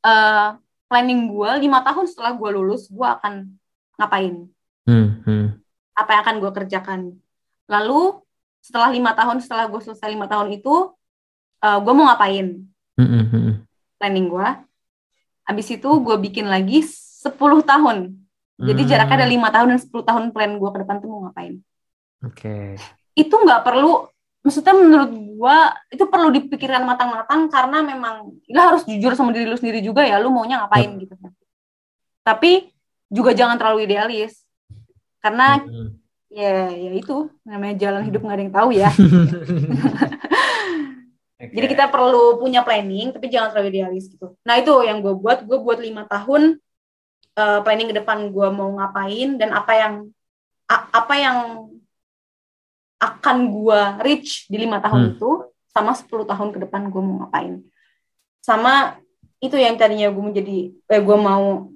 [0.07, 3.51] uh, planning gue lima tahun setelah gue lulus gue akan
[3.99, 4.47] ngapain?
[4.87, 5.47] Hmm, hmm.
[5.99, 7.01] Apa yang akan gue kerjakan?
[7.67, 8.23] Lalu
[8.65, 10.95] setelah lima tahun setelah gue selesai lima tahun itu
[11.61, 12.65] uh, gue mau ngapain?
[12.95, 13.67] Mm-hmm.
[13.99, 14.49] planning gue
[15.45, 17.31] abis itu gue bikin lagi 10
[17.65, 17.97] tahun
[18.61, 18.89] jadi mm.
[18.89, 21.61] jaraknya ada lima tahun dan 10 tahun plan gue ke depan tuh mau ngapain
[22.25, 22.81] oke okay.
[23.17, 24.09] itu nggak perlu
[24.45, 25.57] maksudnya menurut gue
[25.97, 30.21] itu perlu dipikirkan matang-matang karena memang lu harus jujur sama diri lu sendiri juga ya
[30.21, 31.01] lu maunya ngapain yep.
[31.09, 31.15] gitu
[32.21, 32.73] tapi
[33.09, 34.45] juga jangan terlalu idealis
[35.25, 35.89] karena hmm.
[36.29, 38.91] ya ya itu namanya jalan hidup nggak ada yang tahu ya
[41.39, 41.53] okay.
[41.53, 45.43] jadi kita perlu punya planning tapi jangan terlalu idealis gitu nah itu yang gue buat
[45.45, 46.59] gue buat lima tahun
[47.39, 49.95] uh, planning ke depan gue mau ngapain dan apa yang
[50.71, 51.39] apa yang
[52.99, 55.13] akan gue reach di lima tahun hmm.
[55.19, 55.31] itu
[55.75, 57.61] sama 10 tahun ke depan gue mau ngapain
[58.41, 58.97] sama
[59.43, 61.69] itu yang tadinya gue menjadi eh, gue mau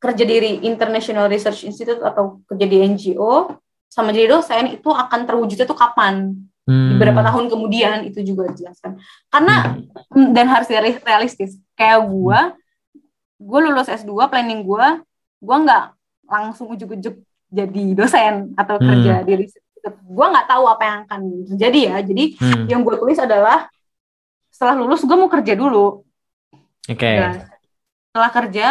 [0.00, 3.52] kerja di International Research Institute atau kerja di NGO
[3.90, 6.34] sama jadi dosen itu akan terwujudnya tuh kapan
[6.70, 6.94] hmm.
[6.94, 9.74] beberapa tahun kemudian itu juga dijelaskan karena
[10.14, 10.30] hmm.
[10.30, 10.70] dan harus
[11.02, 12.40] realistis kayak gue
[13.40, 14.86] gue lulus S2 planning gue
[15.42, 15.84] gue nggak
[16.30, 17.18] langsung ujuk-ujuk
[17.50, 18.86] jadi dosen atau hmm.
[18.86, 22.64] kerja di research gue nggak tahu apa yang akan terjadi ya jadi hmm.
[22.70, 23.66] yang gue tulis adalah
[24.52, 26.06] setelah lulus gue mau kerja dulu
[26.86, 27.16] oke okay.
[27.18, 27.34] nah,
[28.12, 28.68] setelah kerja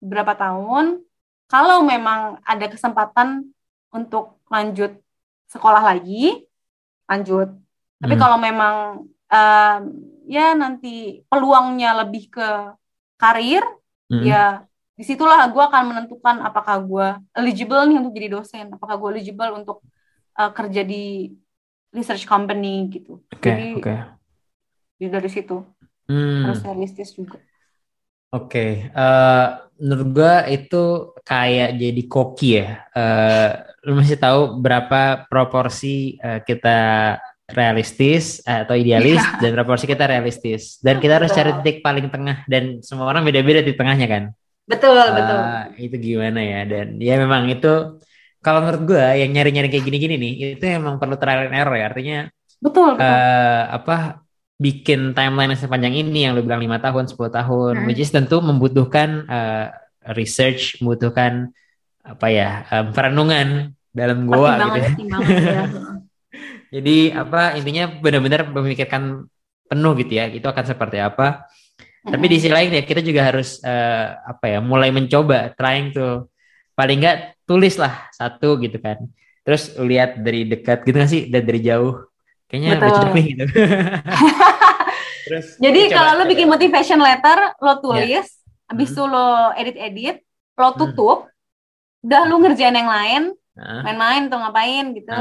[0.00, 1.02] berapa tahun
[1.50, 3.50] kalau memang ada kesempatan
[3.92, 4.96] untuk lanjut
[5.50, 6.46] sekolah lagi
[7.08, 7.48] lanjut
[8.00, 8.22] tapi hmm.
[8.22, 8.74] kalau memang
[9.32, 9.78] uh,
[10.28, 12.48] ya nanti peluangnya lebih ke
[13.20, 13.64] karir
[14.12, 14.24] hmm.
[14.24, 14.64] ya
[14.94, 19.50] di situlah gue akan menentukan apakah gue eligible nih untuk jadi dosen apakah gue eligible
[19.58, 19.78] untuk
[20.38, 21.34] uh, kerja di
[21.90, 23.98] research company gitu okay, jadi
[24.98, 25.10] okay.
[25.10, 25.66] dari situ
[26.06, 26.46] hmm.
[26.46, 27.42] harus realistis juga
[28.30, 28.70] oke okay.
[28.94, 29.48] uh, eh,
[29.80, 32.70] menurut gua itu kayak jadi koki ya.
[32.94, 33.50] Uh,
[33.84, 36.78] lu masih tahu berapa proporsi uh, kita
[37.44, 39.40] realistis atau idealis yeah.
[39.40, 43.60] dan proporsi kita realistis dan kita harus cari titik paling tengah dan semua orang beda-beda
[43.60, 44.24] di tengahnya kan.
[44.64, 45.40] Betul, uh, betul.
[45.76, 48.00] Itu gimana ya dan ya memang itu
[48.40, 51.84] kalau menurut gua yang nyari-nyari kayak gini-gini nih itu emang perlu trial and error ya
[51.92, 52.18] artinya.
[52.64, 52.96] Betul.
[52.96, 53.04] betul.
[53.04, 54.24] Uh, apa
[54.56, 57.86] bikin timeline yang sepanjang ini yang lu bilang lima tahun 10 tahun hmm.
[57.90, 59.66] which is tentu membutuhkan uh,
[60.14, 61.50] research membutuhkan
[62.04, 64.90] apa ya um, perenungan dalam goa gitu ya.
[65.08, 65.62] ya.
[66.74, 69.24] jadi apa intinya benar-benar memikirkan
[69.64, 71.48] penuh gitu ya itu akan seperti apa
[72.04, 72.12] hmm.
[72.12, 76.28] tapi di sisi lain ya kita juga harus uh, apa ya mulai mencoba trying to
[76.76, 79.00] paling enggak tulislah satu gitu kan
[79.44, 82.04] terus lihat dari dekat gitu gak sih dari, dari jauh
[82.48, 82.88] kayaknya Betul.
[82.90, 83.44] lucu nih gitu
[85.24, 88.68] terus Jadi coba- kalau lo bikin motivation letter, lo tulis, Ya.
[88.68, 88.94] habis Hmm.
[88.94, 90.16] itu lo edit-edit,
[90.52, 91.18] lo tutup,
[92.04, 93.22] udah lu ngerjain yang lain,
[93.56, 95.12] main-main atau ngapain gitu.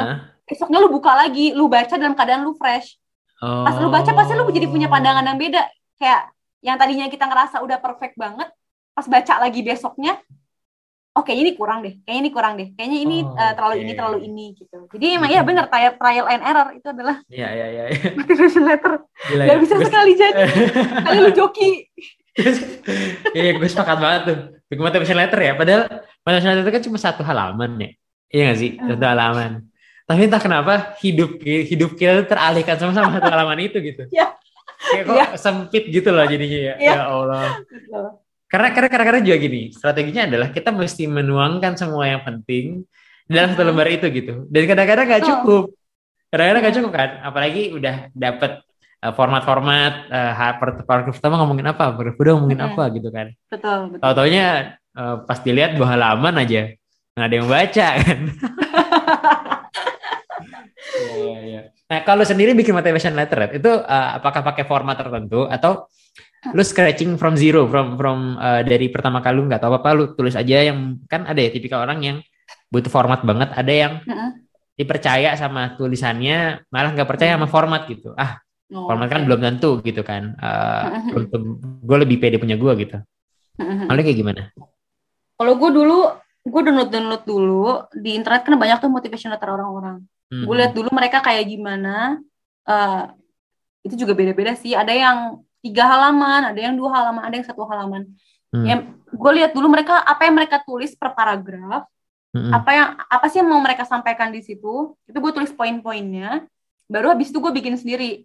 [0.43, 2.99] Besoknya lu buka lagi, lu baca dalam keadaan lu fresh.
[3.39, 5.63] Pas lu baca pasti lu jadi punya pandangan yang beda.
[5.95, 6.31] Kayak
[6.63, 8.47] yang tadinya kita ngerasa udah perfect banget,
[8.95, 10.15] pas baca lagi besoknya,
[11.11, 14.19] oke ini kurang deh, kayaknya ini kurang deh, kayaknya ini Oh, eh, terlalu ini terlalu
[14.27, 14.77] ini gitu.
[14.95, 17.83] Jadi emang iya bener trial, trial and error itu adalah Iya iya iya.
[18.17, 18.93] motivation letter.
[19.27, 19.59] Gila Gak ya.
[19.59, 20.43] bisa sekali jadi,
[21.03, 21.71] kali lu joki.
[23.37, 24.37] Iya, gue sepakat banget tuh.
[24.65, 25.53] Bikin motivation letter ya.
[25.53, 25.83] Padahal
[26.31, 27.89] letter itu kan cuma satu halaman ya.
[28.31, 28.69] Iya gak sih?
[28.79, 28.87] Hmm.
[28.95, 29.51] Satu halaman.
[30.03, 34.03] Tapi entah kenapa hidup hidup kita teralihkan sama sama satu halaman itu gitu.
[34.13, 34.27] Iya.
[34.83, 35.25] Kayak kok Iya.
[35.39, 36.73] sempit gitu loh jadinya ya.
[36.75, 36.91] Iya.
[36.91, 37.47] Ya Allah.
[37.63, 37.99] Gitu.
[38.51, 42.83] Karena karena kadang-kadang juga gini, strateginya adalah kita mesti menuangkan semua yang penting
[43.25, 44.43] dalam satu lembar itu gitu.
[44.51, 45.31] Dan kadang-kadang nggak Betul.
[45.39, 45.63] cukup.
[46.29, 46.79] Kadang-kadang nggak Hmm.
[46.83, 47.09] cukup kan.
[47.23, 48.51] Apalagi udah dapet
[48.99, 52.69] uh, format-format uh, part- paragraf pertama ngomongin apa, paragraf kedua ngomongin Hmm.
[52.75, 53.27] apa gitu kan.
[53.47, 54.01] Betul, betul.
[54.03, 54.45] Tahu-taunya
[54.93, 56.73] uh, pas dilihat dua halaman aja
[57.13, 58.19] nggak ada yang baca kan.
[61.13, 61.73] Iya.
[61.89, 65.87] Nah, kalau sendiri bikin motivation letter itu uh, apakah pakai format tertentu atau
[66.51, 70.11] lu scratching from zero from from uh, dari pertama kali lu nggak tahu apa lu
[70.11, 72.17] tulis aja yang kan ada ya tipikal orang yang
[72.67, 74.43] butuh format banget ada yang Mm-mm.
[74.75, 78.37] dipercaya sama tulisannya malah nggak percaya sama format gitu ah
[78.73, 79.27] Oh, format kan oke.
[79.29, 81.85] belum tentu gitu kan uh, Mhm.
[81.85, 82.97] gue lebih pede punya gue gitu
[83.61, 84.41] lalu kayak gimana
[85.43, 85.97] Kalau gue dulu,
[86.47, 90.07] gue download-download dulu di internet kan banyak tuh motivation letter orang-orang.
[90.31, 90.47] Hmm.
[90.47, 92.23] Gue lihat dulu mereka kayak gimana.
[92.63, 93.03] eh,
[93.83, 94.71] itu juga beda-beda sih.
[94.71, 95.17] Ada yang
[95.59, 98.07] tiga halaman, ada yang dua halaman, ada yang satu halaman.
[98.55, 98.63] Hmm.
[98.63, 98.75] Ya,
[99.11, 101.83] gue lihat dulu mereka apa yang mereka tulis per paragraf,
[102.31, 102.55] Mm-mm.
[102.55, 104.95] apa yang apa sih yang mau mereka sampaikan di situ.
[105.03, 106.47] Itu gue tulis poin-poinnya.
[106.87, 108.23] Baru habis itu gue bikin sendiri.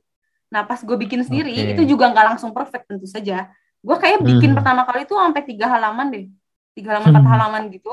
[0.54, 1.70] Nah pas gue bikin sendiri Oke.
[1.74, 3.50] itu juga nggak langsung perfect tentu saja.
[3.82, 4.58] Gue kayak bikin Hmm.
[4.62, 6.24] pertama kali tuh sampai tiga halaman deh,
[6.78, 7.32] tiga halaman empat Hmm.
[7.34, 7.92] halaman gitu.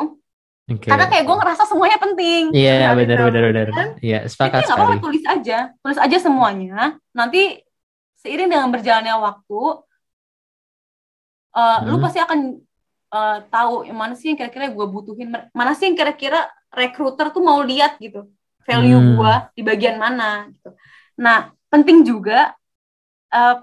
[0.66, 0.90] Oke.
[0.90, 2.44] Karena kayak gue ngerasa semuanya penting.
[2.54, 3.68] Iya Habis benar itu, benar benar.
[3.70, 3.88] kan?
[4.02, 4.98] Iya sepakat sekali.
[5.02, 6.78] tulis aja, tulis aja semuanya.
[7.14, 7.42] Nanti
[8.22, 9.62] seiring dengan berjalannya waktu,
[11.86, 12.04] lu Hmm.
[12.04, 12.40] pasti akan
[13.16, 17.64] eh, tahu mana sih yang kira-kira gue butuhin, mana sih yang kira-kira recruiter tuh mau
[17.64, 18.28] lihat gitu,
[18.68, 19.16] value Hmm.
[19.16, 20.76] gue di bagian mana gitu.
[21.16, 22.52] Nah penting juga
[23.32, 23.56] eh,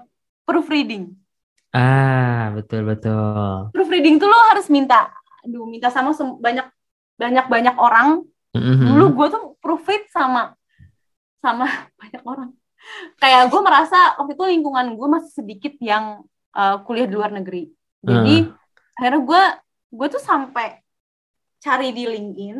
[0.47, 1.13] proofreading.
[1.73, 3.73] Ah betul betul.
[3.73, 5.09] Proofreading tuh lo harus minta,
[5.41, 6.65] aduh minta sama banyak
[7.17, 8.85] banyak banyak orang Mhm.
[8.85, 10.53] dulu gue tuh proofread sama
[11.41, 11.65] sama
[11.99, 12.53] banyak orang
[13.17, 16.21] kayak gue merasa waktu itu lingkungan gue masih sedikit yang
[16.53, 17.73] uh, kuliah di luar negeri
[18.05, 18.45] jadi
[18.93, 19.43] akhirnya gue
[19.89, 20.85] gue tuh sampai
[21.57, 22.57] cari di LinkedIn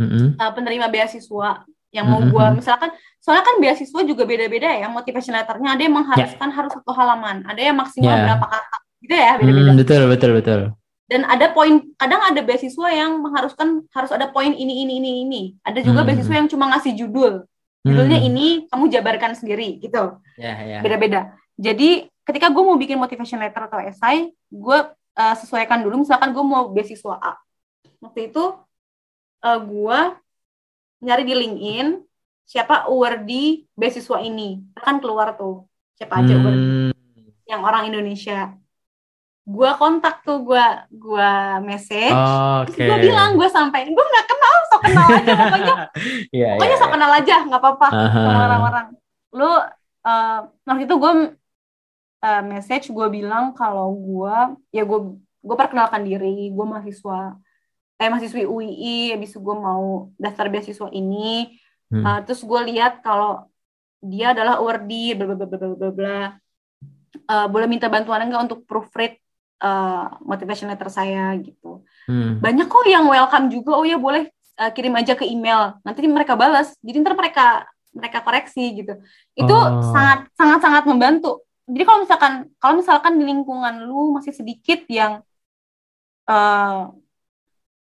[0.00, 0.40] Mhm.
[0.40, 5.72] uh, penerima beasiswa yang mau gue misalkan soalnya kan beasiswa juga beda-beda ya motivation letternya
[5.72, 8.24] ada yang mengharuskan harus satu halaman ada yang maksimal Ya.
[8.28, 10.60] berapa kata gitu ya beda-beda Hmm, betul betul betul.
[11.08, 15.42] dan ada poin kadang ada beasiswa yang mengharuskan harus ada poin ini ini ini ini
[15.62, 16.08] ada juga Hmm.
[16.12, 17.48] beasiswa yang cuma ngasih judul
[17.82, 18.28] judulnya Hmm.
[18.28, 20.78] ini kamu jabarkan sendiri gitu Ya ya.
[20.80, 24.78] beda-beda jadi ketika gue mau bikin motivation letter atau esai gue
[25.16, 27.32] uh, sesuaikan dulu misalkan gue mau beasiswa A
[27.98, 28.44] waktu itu
[29.40, 29.98] uh, gue
[30.98, 31.88] nyari di LinkedIn
[32.42, 36.92] siapa awardee beasiswa ini akan keluar tuh siapa aja awardee Hmm.
[37.44, 38.52] yang orang Indonesia
[39.48, 41.30] gue kontak tuh gue gue
[41.64, 42.12] message.
[42.68, 45.76] Terus gue bilang gue sampai gue nggak kenal so kenal aja pokoknya
[46.36, 46.82] Iya pokoknya iya.
[46.84, 48.08] so kenal aja nggak apa-apa Aha.
[48.12, 48.86] sama orang-orang
[49.32, 49.50] lu
[50.04, 51.12] eh, waktu itu gue
[52.20, 54.36] eh, message gue bilang kalau gue
[54.68, 57.40] ya gue gue perkenalkan diri gue mahasiswa
[57.98, 61.58] eh mahasiswi UII habis itu gue mau daftar beasiswa ini.
[61.90, 62.04] Hmm.
[62.06, 63.50] Uh, terus gue lihat kalau
[63.98, 66.18] dia adalah awardee bla bla bla bla bla bla
[67.24, 69.16] Uh, boleh minta bantuan enggak untuk proofread
[69.64, 71.84] uh, motivation letter saya gitu.
[72.04, 72.36] Hmm.
[72.40, 73.80] banyak kok yang welcome juga.
[73.80, 74.28] Oh ya boleh
[74.60, 75.76] uh, kirim aja ke email.
[75.84, 76.76] Nanti mereka balas.
[76.84, 77.64] Jadi ntar mereka
[77.96, 78.92] mereka koreksi gitu.
[79.32, 79.80] Itu Oh.
[79.92, 81.48] sangat sangat sangat membantu.
[81.68, 85.24] Jadi kalau misalkan kalau misalkan di lingkungan lu masih sedikit yang
[86.28, 86.92] uh,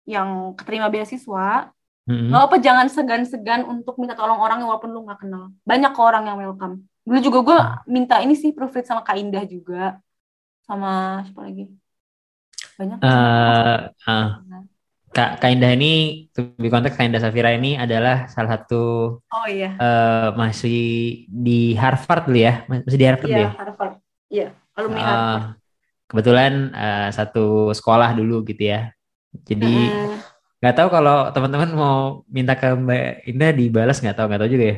[0.04, 1.72] yang keterima beasiswa
[2.04, 2.36] Mhm.
[2.36, 5.56] nggak apa jangan segan-segan untuk minta tolong orang yang walaupun lu nggak kenal.
[5.64, 6.84] Banyak kok orang yang welcome.
[7.08, 10.04] Dulu juga gue minta ini sih proofread sama Kak Indah juga.
[10.68, 11.72] Sama siapa lagi?
[12.76, 14.28] Banyak Eh, ah.
[15.14, 18.84] Kak, Kak Indah ini, lebih konteks Kak Indah Safira ini adalah salah satu
[19.22, 19.78] oh iya.
[19.78, 20.82] eh, masih
[21.30, 23.50] di Harvard dulu ya, masih di Harvard iya ya.
[23.54, 23.94] Harvard.
[24.28, 25.44] Iya alumni Ah, Harvard.
[26.10, 28.90] Kebetulan eh, satu sekolah dulu gitu ya.
[29.42, 29.74] Jadi
[30.64, 34.66] nggak tahu kalau teman-teman mau minta ke Mbak Indah dibalas nggak tahu nggak tahu juga
[34.66, 34.78] ya.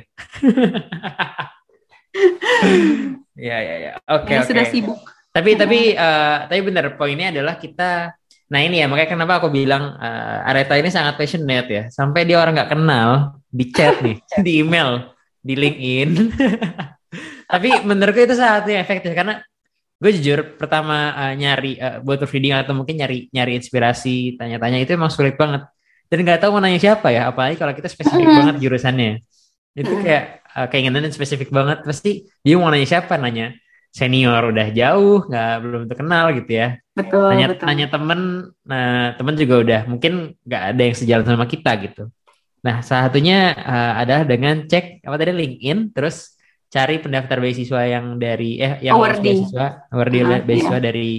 [3.52, 3.92] ya ya ya.
[4.08, 4.44] Oke okay, oke.
[4.44, 4.48] Okay.
[4.48, 5.00] Sudah sibuk.
[5.36, 8.16] Tapi tapi uh, tapi benar poinnya adalah kita
[8.46, 11.84] Nah ini ya makanya kenapa aku bilang uh, Areta ini sangat passionate ya.
[11.90, 15.10] Sampai dia orang nggak kenal di chat nih, di email,
[15.42, 16.10] di LinkedIn.
[17.52, 19.42] Tapi menurutku itu sangat efektif karena
[19.96, 24.92] gue jujur pertama uh, nyari uh, buat reading atau mungkin nyari nyari inspirasi tanya-tanya itu
[24.94, 25.64] emang sulit banget.
[26.12, 28.36] Dan nggak tahu mau nanya siapa ya apalagi kalau kita spesifik mm.
[28.36, 29.12] banget jurusannya.
[29.76, 33.16] Itu kayak uh, keinginan spesifik banget pasti dia mau nanya siapa?
[33.16, 33.56] Nanya
[33.96, 36.68] senior udah jauh nggak belum terkenal gitu ya.
[36.92, 37.66] Betul nanya betul.
[37.72, 38.20] nanya temen
[38.68, 42.04] nah temen juga udah mungkin nggak ada yang sejalan sama kita gitu.
[42.68, 46.35] Nah salah satunya uh, adalah dengan cek apa tadi LinkedIn terus
[46.72, 49.22] cari pendaftar beasiswa yang dari eh yang awardee.
[49.22, 50.84] beasiswa awardee uh, beasiswa iya.
[50.84, 51.10] dari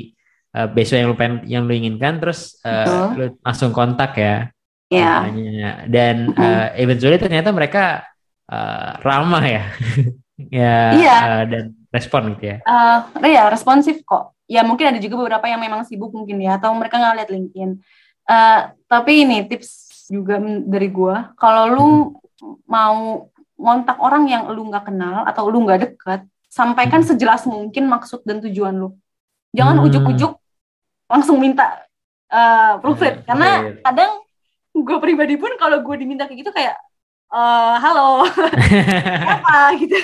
[0.57, 4.51] uh, beasiswa yang lu pengen yang lu inginkan terus uh, lu langsung kontak ya
[4.93, 5.87] yeah.
[5.89, 8.05] dan uh, eventually ternyata mereka
[8.51, 9.65] uh, ramah ya
[10.61, 11.21] ya yeah.
[11.25, 12.57] uh, dan respon gitu ya?
[12.69, 14.37] Uh, ya responsif kok.
[14.47, 17.71] Ya mungkin ada juga beberapa yang memang sibuk mungkin ya, atau mereka nggak lihat LinkedIn.
[18.29, 22.63] Uh, tapi ini tips juga dari gue, kalau lu hmm.
[22.69, 27.09] mau ngontak orang yang lu nggak kenal atau lu nggak deket, sampaikan hmm.
[27.12, 28.95] sejelas mungkin maksud dan tujuan lu.
[29.57, 29.87] Jangan hmm.
[29.88, 30.33] ujuk-ujuk
[31.09, 31.85] langsung minta
[32.29, 33.27] uh, proofread, hmm.
[33.27, 33.49] karena
[33.81, 34.12] kadang
[34.77, 36.77] gue pribadi pun kalau gue diminta kayak gitu kayak
[37.33, 38.29] uh, halo
[39.25, 39.57] siapa?
[39.81, 39.97] gitu.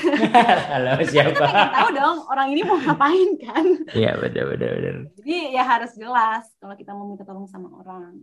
[0.72, 1.44] Halo siapa?
[1.44, 3.64] kita tahu dong orang ini mau ngapain kan?
[3.92, 8.16] Iya benar benar benar jadi ya harus jelas kalau kita mau minta tolong sama orang.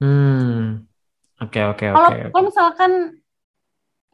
[0.00, 0.88] Hmm.
[1.40, 2.32] Oke oke oke.
[2.32, 3.20] kalau misalkan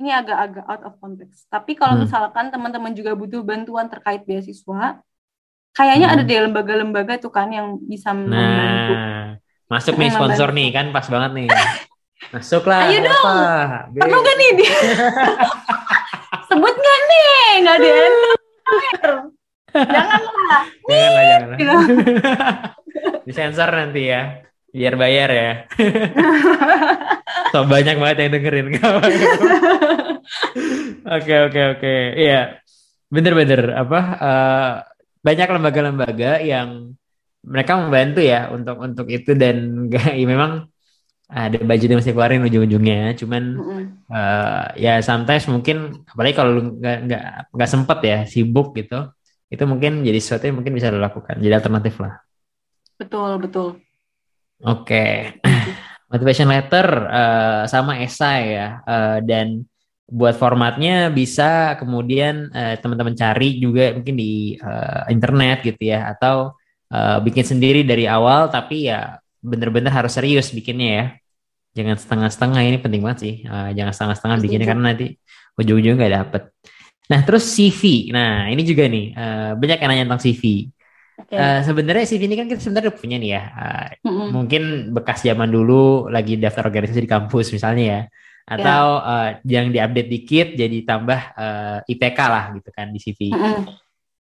[0.01, 2.09] ini agak-agak out of context tapi kalau hmm.
[2.09, 5.01] misalkan teman-teman juga butuh bantuan terkait beasiswa
[5.73, 6.15] kayaknya hmm.
[6.17, 9.29] ada di lembaga-lembaga tuh kan yang bisa membantu nah
[9.73, 11.49] masuk nih sponsor nih kan pas banget nih
[12.31, 12.87] Masuk lah.
[12.87, 13.27] Ayo dong.
[13.27, 13.91] Apa?
[13.99, 14.79] Perlu gak nih dia?
[16.47, 17.47] Sebut gak nih?
[17.67, 17.89] Gak ada
[19.73, 20.63] Janganlah.
[20.93, 21.87] Janganlah, janganlah.
[23.25, 24.45] Disensor nanti ya.
[24.73, 25.53] Biar bayar ya.
[27.53, 28.67] so banyak banget yang dengerin.
[31.03, 31.95] Oke, oke, oke.
[32.15, 32.63] Iya.
[33.13, 33.75] Bener-bener.
[33.75, 34.73] Apa, uh,
[35.21, 36.95] banyak lembaga-lembaga yang
[37.43, 40.71] mereka membantu ya untuk untuk itu dan gak, ya memang
[41.33, 43.85] ada budgetnya masih keluarin ujung-ujungnya cuman mm -hmm.
[44.13, 47.25] uh, ya sometimes mungkin apalagi kalau lu nggak nggak
[47.57, 49.11] nggak sempet ya sibuk gitu
[49.49, 52.21] itu mungkin jadi sesuatu yang mungkin bisa dilakukan jadi alternatif lah
[53.01, 53.81] betul betul
[54.63, 54.87] oke.
[54.87, 55.39] Okay.
[56.13, 58.69] motivation letter uh, sama esai ya.
[58.85, 59.65] Uh, dan
[60.05, 66.13] buat formatnya bisa kemudian uh, teman-teman cari juga mungkin di uh, internet gitu ya.
[66.13, 66.53] Atau
[66.93, 71.07] uh, bikin sendiri dari awal tapi ya bener-bener harus serius bikinnya ya.
[71.73, 73.35] Jangan setengah-setengah ini penting banget sih.
[73.49, 75.17] Uh, jangan setengah-setengah bikinnya karena nanti
[75.57, 76.43] ujung-ujung nggak dapet.
[77.09, 79.17] Nah terus CV nah ini juga nih.
[79.17, 80.69] Uh, banyak yang nanya tentang CV
[81.19, 81.37] okay.
[81.37, 84.29] uh, sebenarnya CV ini kan kita sebenarnya punya nih ya uh, mm-hmm.
[84.33, 84.63] mungkin
[84.95, 88.01] bekas zaman dulu lagi daftar organisasi di kampus misalnya ya
[88.43, 89.11] atau yeah.
[89.11, 93.63] uh, yang diupdate dikit jadi tambah uh, IPK lah gitu kan di CV mm-hmm.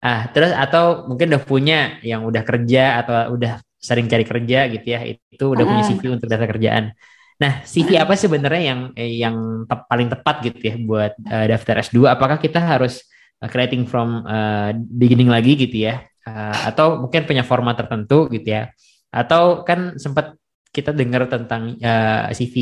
[0.02, 4.87] ah terus atau mungkin udah punya yang udah kerja atau udah sering cari kerja gitu
[4.87, 5.68] ya itu udah mm-hmm.
[5.68, 6.94] punya CV untuk daftar kerjaan
[7.42, 11.83] Nah, CV apa sebenarnya yang eh, yang te paling tepat gitu ya buat uh, daftar
[11.83, 12.07] S2?
[12.07, 13.02] Apakah kita harus
[13.42, 16.07] uh, creating from uh, beginning lagi gitu ya?
[16.22, 18.70] Uh, atau mungkin punya format tertentu gitu ya?
[19.11, 20.38] Atau kan sempat
[20.72, 22.54] kita dengar tentang uh, CV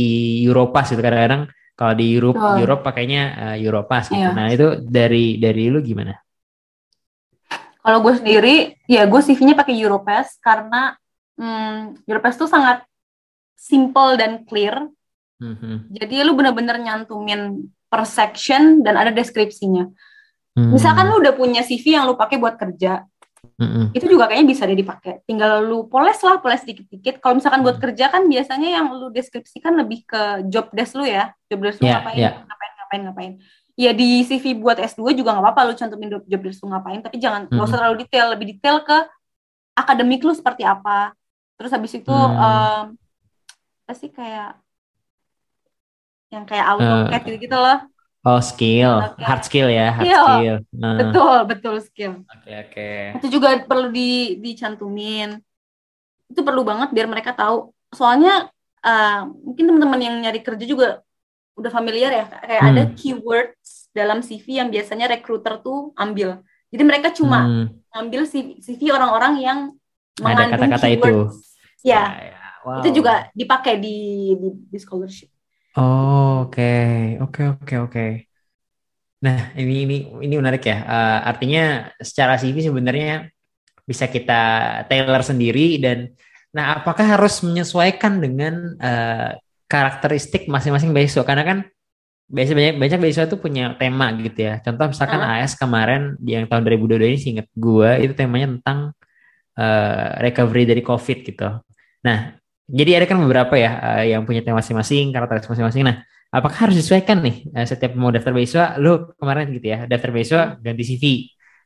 [0.43, 1.47] Europass gitu kadang-kadang
[1.81, 2.61] kalau di Europe oh.
[2.61, 4.21] Europe pakainya uh, Europass gitu.
[4.21, 4.37] Iya.
[4.37, 6.13] Nah, itu dari dari lu gimana?
[7.81, 10.93] Kalau gue sendiri, ya gue CV-nya pakai Europass karena
[11.41, 12.85] hmm, Europass tuh sangat
[13.57, 14.85] simple dan clear.
[15.41, 15.97] Mm-hmm.
[15.97, 19.89] Jadi lu bener-bener nyantumin per section dan ada deskripsinya.
[20.53, 20.73] Mm-hmm.
[20.77, 23.09] Misalkan lu udah punya CV yang lu pakai buat kerja,
[23.41, 23.85] mm-hmm.
[23.97, 25.25] itu juga kayaknya bisa deh dipakai.
[25.25, 27.21] Tinggal lu poles lah, poles dikit-dikit.
[27.21, 31.33] Kalau misalkan buat kerja kan biasanya yang lu deskripsikan lebih ke job desk lu ya,
[31.49, 32.33] job desk lu yeah, ngapain, yeah.
[32.45, 33.33] ngapain, ngapain, ngapain.
[33.81, 37.17] Ya di CV buat S2 juga nggak apa-apa lu cantumin job desk lu ngapain, tapi
[37.17, 37.69] jangan nggak mm-hmm.
[37.69, 38.99] usah terlalu detail, lebih detail ke
[39.77, 41.17] akademik lu seperti apa.
[41.57, 42.41] Terus habis itu mm-hmm.
[42.41, 42.85] um,
[43.85, 44.55] apa sih kayak
[46.31, 47.90] yang kayak AutoCAD uh, gitu, gitu loh.
[48.21, 49.25] Oh skill, okay.
[49.25, 50.27] hard skill ya, hard skill.
[50.29, 50.57] skill.
[50.77, 50.99] Uh.
[51.01, 52.13] Betul, betul skill.
[52.29, 52.73] Oke okay, oke.
[52.77, 53.01] Okay.
[53.17, 55.41] Itu juga perlu di dicantumin.
[56.29, 57.73] Itu perlu banget biar mereka tahu.
[57.97, 58.53] Soalnya
[58.85, 61.01] uh, mungkin teman-teman yang nyari kerja juga
[61.57, 62.71] udah familiar ya, kayak hmm.
[62.73, 66.45] ada keywords dalam CV yang biasanya recruiter tuh ambil.
[66.69, 67.67] Jadi mereka cuma hmm.
[67.97, 68.29] ambil
[68.61, 69.59] CV orang-orang yang
[70.21, 71.13] mengandung ada kata-kata itu.
[71.81, 72.81] Ya, ya, ya wow.
[72.85, 73.97] itu juga dipakai di
[74.37, 75.30] di, di scholarship.
[75.79, 76.63] Oh, oke,
[77.23, 78.05] oke, oke, oke.
[79.21, 79.97] Nah, ini ini
[80.27, 80.83] ini menarik ya.
[80.83, 83.29] Uh, artinya secara CV sebenarnya
[83.85, 84.41] bisa kita
[84.89, 86.11] tailor sendiri dan
[86.51, 89.39] nah apakah harus menyesuaikan dengan uh,
[89.71, 91.59] karakteristik masing-masing beasiswa karena kan
[92.27, 94.59] biasa banyak banyak beasiswa itu punya tema gitu ya.
[94.65, 95.39] Contoh misalkan uh.
[95.39, 98.79] AS kemarin di yang tahun 2022 ini singkat gua itu temanya tentang
[99.55, 101.63] uh, recovery dari COVID gitu.
[102.03, 102.40] Nah,
[102.71, 105.83] jadi ada kan beberapa ya uh, yang punya tema masing-masing, karakteristik masing-masing.
[105.83, 110.11] Nah, apakah harus disesuaikan nih uh, setiap mau daftar beasiswa, lu kemarin gitu ya, daftar
[110.15, 111.05] beasiswa ganti CV.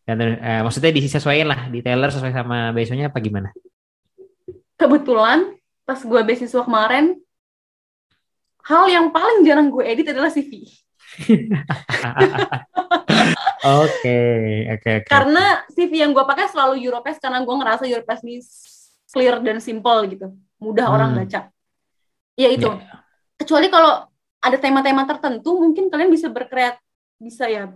[0.04, 3.52] Dan uh, maksudnya disesuaikan lah, di tailor sesuai sama beasiswanya apa gimana?
[4.80, 5.52] Kebetulan
[5.84, 7.20] pas gue beasiswa kemarin,
[8.64, 10.64] hal yang paling jarang gue edit adalah CV.
[13.64, 14.20] Oke,
[14.76, 15.08] oke, oke.
[15.08, 18.44] Karena CV yang gue pakai selalu Europass karena gue ngerasa Europass ini
[19.14, 20.96] clear dan simple gitu, mudah hmm.
[20.98, 21.40] orang baca.
[22.34, 22.66] Ya itu.
[22.66, 22.98] Yeah.
[23.38, 24.10] Kecuali kalau
[24.42, 26.76] ada tema-tema tertentu, mungkin kalian bisa berkreat,
[27.22, 27.70] bisa ya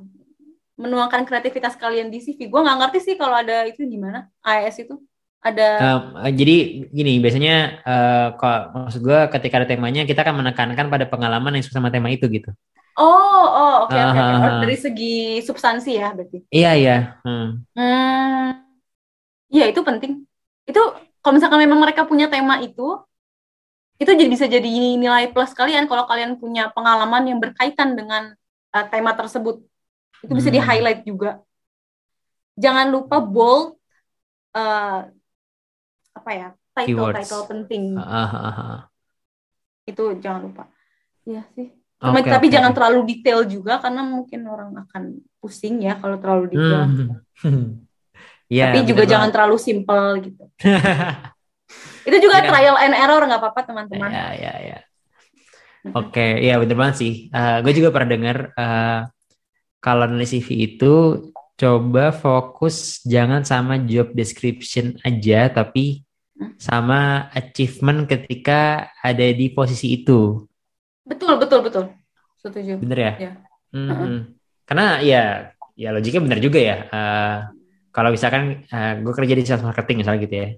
[0.78, 2.51] menuangkan kreativitas kalian di CV.
[2.51, 4.99] Gue nggak ngerti sih kalau ada itu gimana AS itu
[5.43, 6.03] ada.
[6.18, 11.07] Uh, jadi gini, biasanya uh, kalau maksud gue ketika ada temanya kita akan menekankan pada
[11.07, 12.51] pengalaman yang sama tema itu gitu.
[12.99, 14.18] Oh, oh, oke, okay, oke.
[14.18, 14.59] Okay, okay.
[14.66, 15.16] Dari segi
[15.47, 16.39] substansi ya, berarti.
[16.51, 16.97] Iya, iya.
[17.22, 17.62] Hmm.
[17.78, 18.47] hmm.
[19.55, 20.26] Iya, itu penting.
[20.66, 20.82] Itu
[21.29, 22.97] kalau misalkan memang mereka punya tema itu,
[24.01, 24.64] itu jadi bisa jadi
[24.97, 28.33] nilai plus kalian kalau kalian punya pengalaman yang berkaitan dengan
[28.72, 29.61] uh, tema tersebut.
[30.24, 30.57] Itu bisa hmm.
[30.57, 31.45] di-highlight juga.
[32.57, 33.76] Jangan lupa bold
[34.57, 35.05] uh,
[36.16, 36.49] apa ya?
[36.72, 37.93] title title penting.
[37.93, 38.81] Uh, uh, uh.
[39.85, 40.64] Itu jangan lupa.
[41.29, 41.76] Iya sih.
[42.01, 42.57] Cuma okay, tapi okay.
[42.57, 46.89] jangan terlalu detail juga karena mungkin orang akan pusing ya kalau terlalu detail.
[47.45, 47.85] Hmm.
[48.49, 50.44] yeah, tapi juga jangan terlalu simple gitu.
[52.09, 52.49] itu juga yeah.
[52.49, 54.09] trial and error nggak apa-apa teman-teman.
[54.09, 54.78] Ya ya ya.
[55.94, 56.30] Oke, okay.
[56.44, 57.12] ya bener banget sih.
[57.32, 59.09] Uh, gue juga pernah dengar uh,
[59.78, 60.94] kalau nulis CV itu
[61.59, 66.03] coba fokus jangan sama job description aja, tapi
[66.36, 66.59] hmm.
[66.61, 70.44] sama achievement ketika ada di posisi itu.
[71.07, 71.84] Betul, betul, betul.
[72.42, 72.78] Setuju.
[72.84, 73.12] Bener ya?
[73.16, 73.32] ya.
[73.72, 73.88] Mm -hmm.
[73.88, 74.20] uh-huh.
[74.68, 75.22] Karena ya,
[75.72, 76.76] ya logiknya bener juga ya.
[76.92, 77.38] Uh,
[77.99, 80.49] kalau misalkan uh, gue kerja di sales marketing misalnya gitu ya.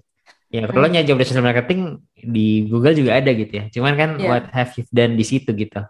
[0.53, 1.01] Ya kalau hmm.
[1.09, 3.65] job di sales marketing di Google juga ada gitu ya.
[3.73, 4.29] Cuman kan yeah.
[4.29, 5.81] what have you done di situ gitu.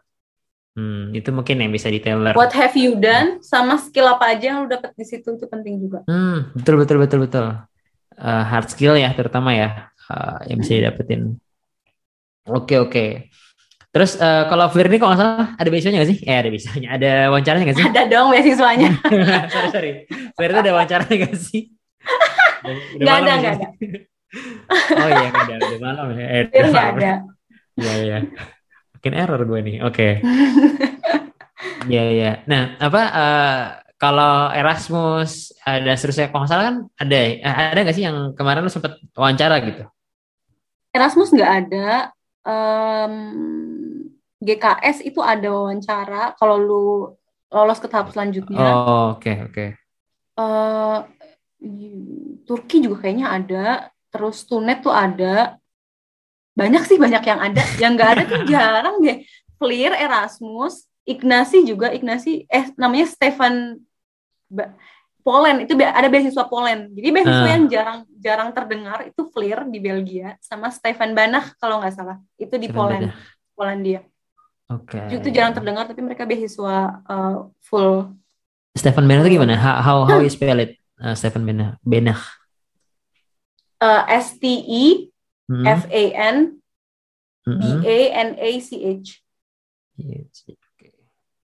[0.72, 2.32] Hmm, itu mungkin yang bisa di tailor.
[2.32, 5.84] What have you done sama skill apa aja yang lu dapat di situ itu penting
[5.84, 6.08] juga.
[6.08, 7.48] Hmm, betul betul betul betul.
[8.16, 11.36] Uh, hard skill ya terutama ya uh, yang bisa didapetin.
[12.48, 12.92] Oke okay, oke.
[12.96, 13.10] Okay.
[13.92, 16.20] Terus uh, kalau Firni kok nggak salah ada beasiswanya nggak sih?
[16.24, 17.88] Eh ada beasiswanya, ada wawancaranya nggak sih?
[17.92, 18.90] Ada dong beasiswanya.
[19.54, 19.92] sorry sorry.
[20.40, 21.62] Firni ada wawancaranya nggak sih?
[22.96, 23.68] Nggak ada nggak ada.
[24.96, 26.28] oh iya nggak ada, udah malam ya.
[26.32, 27.12] Eh, nggak ada.
[27.76, 28.18] Iya iya.
[28.96, 29.78] Makin error gue nih.
[29.84, 29.96] Oke.
[29.96, 30.12] Okay.
[31.90, 32.32] Iya iya.
[32.46, 33.62] Nah apa uh,
[33.98, 38.66] kalau Erasmus dan seterusnya kalau nggak salah kan ada uh, ada nggak sih yang kemarin
[38.66, 39.86] lu sempet wawancara gitu?
[40.94, 42.14] Erasmus nggak ada.
[42.42, 43.14] Um,
[44.42, 46.86] GKS itu ada wawancara kalau lu
[47.54, 48.58] lolos ke tahap selanjutnya.
[48.58, 49.54] Oh, oke okay, oke.
[49.54, 49.70] Okay.
[50.40, 51.06] Uh,
[52.50, 53.66] Turki juga kayaknya ada,
[54.10, 55.62] terus Tunet tuh ada.
[56.58, 59.22] Banyak sih banyak yang ada, yang nggak ada tuh jarang deh.
[59.62, 63.78] Clear, Erasmus, Ignasi juga, Ignasi eh namanya Stefan
[65.22, 66.92] Poland itu ada beasiswa Poland.
[66.92, 67.54] Jadi beasiswa uh.
[67.54, 72.18] yang jarang jarang terdengar itu Fleer di Belgia sama Stefan Banach kalau nggak salah.
[72.36, 73.14] Itu di Poland.
[73.56, 74.02] Polandia.
[74.72, 74.98] Oke.
[74.98, 75.20] Okay.
[75.20, 78.10] Itu jarang terdengar tapi mereka beasiswa uh, full.
[78.72, 79.60] Stefan Benach itu gimana?
[79.60, 80.80] How how, how you spell it?
[80.96, 81.76] Uh, Stefan Benach.
[81.84, 82.24] Benach.
[83.82, 84.86] Uh, S T E
[85.66, 86.62] F A N
[87.44, 89.20] B A N A C H.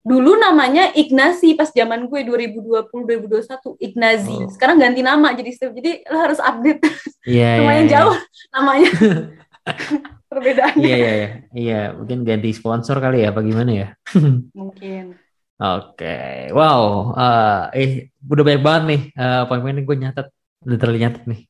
[0.07, 4.37] Dulu namanya Ignasi pas zaman gue 2020 2021 Ignazi.
[4.39, 4.47] Oh.
[4.47, 6.79] Sekarang ganti nama jadi jadi lo harus update.
[7.27, 8.51] Yeah, Lumayan yeah, jauh yeah.
[8.55, 8.89] namanya.
[10.31, 10.83] perbedaannya.
[10.83, 11.29] Iya iya iya.
[11.51, 13.87] Iya, mungkin ganti sponsor kali ya apa gimana ya?
[14.59, 15.15] mungkin.
[15.57, 16.05] Oke.
[16.05, 16.35] Okay.
[16.53, 20.27] Wow, uh, eh udah banyak banget nih uh, poin-poin gue nyatet,
[20.67, 21.41] literally nyatet nih.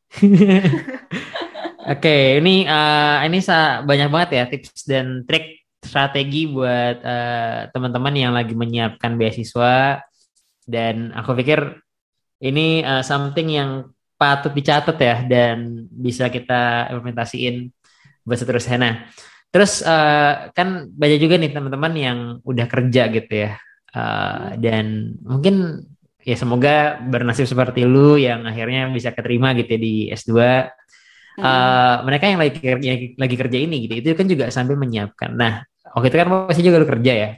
[1.88, 3.40] Oke, okay, ini uh, ini
[3.84, 10.04] banyak banget ya tips dan trik strategi buat uh, teman-teman yang lagi menyiapkan beasiswa
[10.68, 11.80] dan aku pikir
[12.44, 17.72] ini uh, something yang patut dicatat ya dan bisa kita implementasiin
[18.28, 18.78] buat seterusnya.
[18.78, 18.94] Nah,
[19.50, 23.56] terus uh, kan banyak juga nih teman-teman yang udah kerja gitu ya.
[23.96, 25.88] Uh, dan mungkin
[26.28, 30.32] ya semoga bernasib seperti lu yang akhirnya bisa keterima gitu ya di S2.
[30.36, 35.64] uh, mereka yang lagi kerja lagi kerja ini gitu itu kan juga sambil menyiapkan nah
[35.98, 37.30] oke itu kan pasti juga lu kerja ya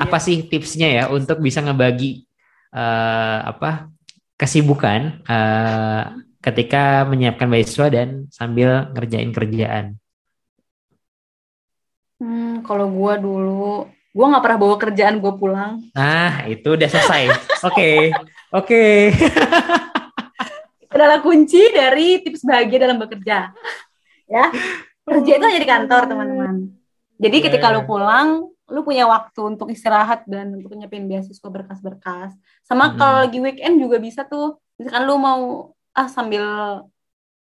[0.00, 0.24] apa yeah.
[0.24, 2.24] sih tipsnya ya untuk bisa ngebagi
[2.72, 3.92] uh, apa
[4.40, 10.00] kesibukan uh, ketika menyiapkan beasiswa dan sambil ngerjain kerjaan
[12.16, 15.86] hmm, kalau gua dulu gue nggak pernah bawa kerjaan gue pulang.
[15.94, 17.30] Nah, itu udah selesai.
[17.70, 18.10] Oke,
[18.50, 18.84] oke.
[20.90, 23.54] Adalah kunci dari tips bahagia dalam bekerja.
[24.26, 24.44] Ya,
[25.06, 26.79] kerja itu hanya di kantor, teman-teman.
[27.20, 27.44] Jadi yeah.
[27.52, 32.32] ketika lu pulang, lu punya waktu untuk istirahat dan untuk nyiapin beasiswa berkas-berkas.
[32.64, 32.96] Sama hmm.
[32.96, 34.56] kalau lagi weekend juga bisa tuh.
[34.80, 35.40] Misalkan lu mau
[35.92, 36.44] ah sambil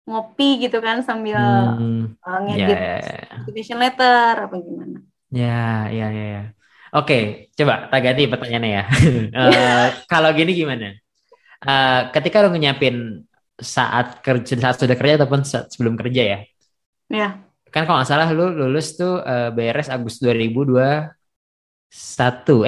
[0.02, 1.38] ngopi gitu kan sambil
[1.78, 2.18] hmm.
[2.18, 3.38] uh, ngedit yeah.
[3.38, 4.98] motivation letter apa gimana.
[5.30, 6.26] Ya, ya, ya.
[6.26, 6.42] ya.
[6.92, 8.84] Oke, coba tak ganti pertanyaannya ya.
[9.32, 10.92] uh, kalau gini gimana?
[11.62, 13.22] Uh, ketika lo nyiapin
[13.56, 16.38] saat kerja, saat sudah kerja ataupun saat sebelum kerja ya?
[17.08, 17.51] Iya.
[17.72, 21.08] Kan kalau nggak salah lu lulus tuh uh, beres Agustus 2021,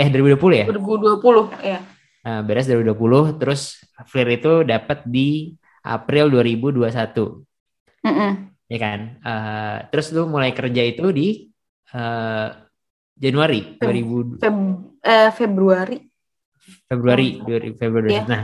[0.01, 0.67] eh 2020 ya?
[0.73, 1.85] 2020, ya.
[2.25, 5.53] Uh, beres 2020, terus FLIR itu dapat di
[5.85, 6.89] April 2021.
[8.01, 8.33] Mm -mm.
[8.73, 9.21] Ya kan?
[9.21, 11.53] Uh, terus lu mulai kerja itu di
[11.93, 12.65] uh,
[13.15, 14.57] Januari Feb, 2000 Feb,
[15.01, 15.99] eh, Februari
[16.91, 17.75] Februari oh.
[17.79, 18.27] Februari yeah.
[18.27, 18.43] nah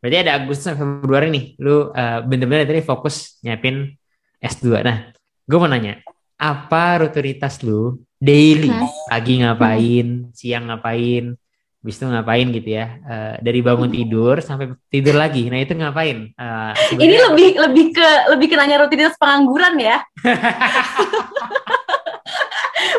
[0.00, 3.92] berarti ada Agustus sampai Februari nih lu uh, bener-bener tadi fokus nyiapin
[4.40, 5.12] S2 nah
[5.48, 6.04] gue mau nanya
[6.36, 8.68] apa rutinitas lu daily?
[8.68, 8.86] Hmm.
[9.08, 10.36] pagi ngapain hmm.
[10.36, 11.34] siang ngapain
[11.78, 13.00] bis itu ngapain gitu ya?
[13.06, 15.48] Uh, dari bangun tidur sampai tidur lagi.
[15.48, 16.34] Nah itu ngapain?
[16.36, 20.04] Uh, ini lebih lebih ke lebih ke nanya rutinitas pengangguran ya?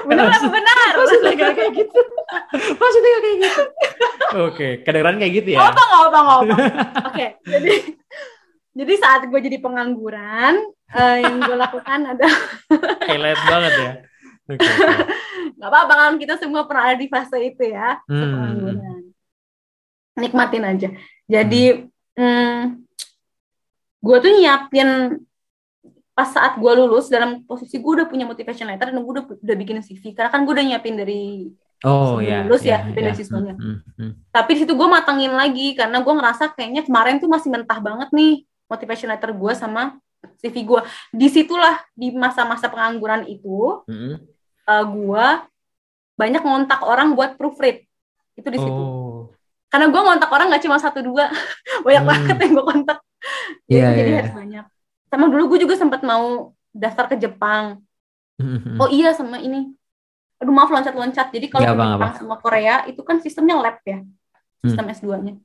[0.09, 0.91] Benar apa benar.
[0.97, 1.99] maksudnya kayak gitu.
[2.81, 3.61] Maksudnya kayak gitu.
[4.49, 5.69] Oke kedengeran kayak gitu ya?
[5.69, 6.19] Apa nggak apa
[7.13, 7.73] oke jadi
[8.73, 10.55] jadi saat gue jadi pengangguran
[10.93, 12.27] uh, yang gue lakukan ada
[13.09, 13.91] highlight banget ya.
[14.49, 14.97] Okay, okay.
[15.59, 19.13] Apa-apa kan kita semua pernah ada di fase itu ya hmm.
[20.17, 20.89] nikmatin aja.
[21.29, 21.85] Jadi
[22.17, 22.23] hmm.
[22.23, 22.59] hmm,
[23.99, 24.89] gue tuh nyiapin
[26.19, 29.55] pas saat gue lulus dalam posisi gue udah punya motivation letter dan gue udah udah
[29.55, 31.47] bikin CV karena kan gue udah nyiapin dari
[31.87, 33.55] oh ya lulus yeah, ya yeah, siswanya.
[33.55, 37.47] Mm, mm, tapi di situ gue matangin lagi karena gue ngerasa kayaknya kemarin tuh masih
[37.47, 39.95] mentah banget nih motivation letter gue sama
[40.39, 40.81] CV gue
[41.11, 44.15] di situlah di masa-masa pengangguran itu mm.
[44.65, 45.25] uh, gue
[46.15, 47.83] banyak ngontak orang buat proofread
[48.39, 49.31] itu di situ oh.
[49.67, 51.27] karena gue ngontak orang nggak cuma satu dua
[51.85, 52.09] banyak mm.
[52.09, 52.99] banget yang gue kontak
[53.67, 54.19] yeah, jadi yeah.
[54.23, 54.65] harus banyak
[55.09, 57.83] sama dulu gue juga sempat mau daftar ke Jepang
[58.39, 58.77] mm-hmm.
[58.79, 59.73] oh iya sama ini
[60.39, 63.99] aduh maaf loncat-loncat jadi kalau ya, ke Jepang sama Korea itu kan sistemnya lab ya
[64.63, 64.95] sistem hmm.
[64.95, 65.35] S2-nya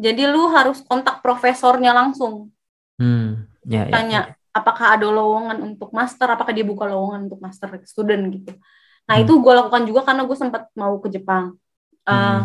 [0.00, 2.48] jadi lu harus kontak profesornya langsung
[2.96, 3.51] hmm.
[3.66, 7.68] Ya, ya tanya ya, apakah ada lowongan untuk master apakah dia buka lowongan untuk master
[7.88, 8.52] student gitu
[9.08, 9.24] nah hmm.
[9.26, 11.58] itu gue lakukan juga karena gue sempat mau ke Jepang
[12.06, 12.42] uh, hmm.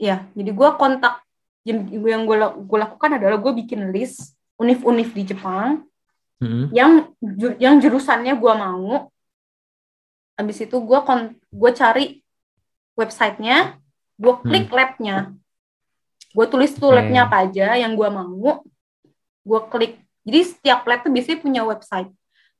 [0.00, 1.22] ya jadi gue kontak
[1.62, 5.86] yang gue gue lakukan adalah gue bikin list univ-univ di Jepang
[6.42, 6.74] hmm.
[6.74, 7.06] yang
[7.62, 9.12] yang jurusannya gue mau
[10.34, 12.04] habis itu gue kon gue cari
[12.98, 13.78] websitenya
[14.18, 14.42] gue hmm.
[14.42, 14.74] klik hmm.
[14.74, 15.16] labnya
[16.32, 16.96] gue tulis tuh okay.
[16.98, 18.58] labnya apa aja yang gue mau
[19.42, 22.10] gue klik jadi setiap lab tuh biasanya punya website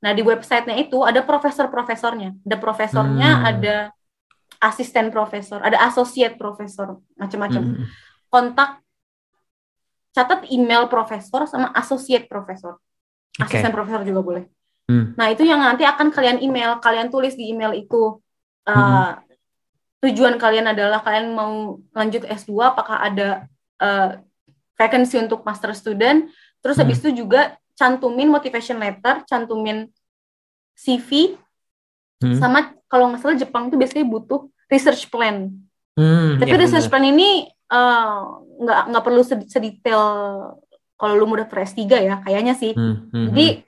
[0.02, 3.48] nah di websitenya itu ada profesor-profesornya ada profesornya hmm.
[3.54, 3.76] ada
[4.58, 7.86] asisten profesor ada associate profesor macam-macam hmm.
[8.30, 8.82] kontak
[10.12, 12.82] catat email profesor sama associate profesor
[13.40, 13.58] okay.
[13.58, 14.44] asisten profesor juga boleh.
[14.90, 15.14] Hmm.
[15.16, 18.18] Nah itu yang nanti akan kalian email, kalian tulis di email itu
[18.68, 19.12] uh, hmm.
[20.04, 23.46] tujuan kalian adalah kalian mau lanjut S2, apakah ada
[23.78, 24.18] uh,
[24.76, 26.28] vacancy untuk master student,
[26.62, 26.82] terus hmm.
[26.86, 29.90] habis itu juga cantumin motivation letter, cantumin
[30.78, 31.36] CV,
[32.22, 32.38] hmm.
[32.38, 35.50] sama kalau nggak salah Jepang tuh biasanya butuh research plan.
[35.92, 36.92] Hmm, Tapi ya research bener.
[36.96, 37.28] plan ini
[37.68, 40.02] uh, nggak uh, nggak perlu sedetail
[41.02, 43.62] kalau lu udah fresh 3 ya kayaknya sih hmm, hmm, jadi hmm.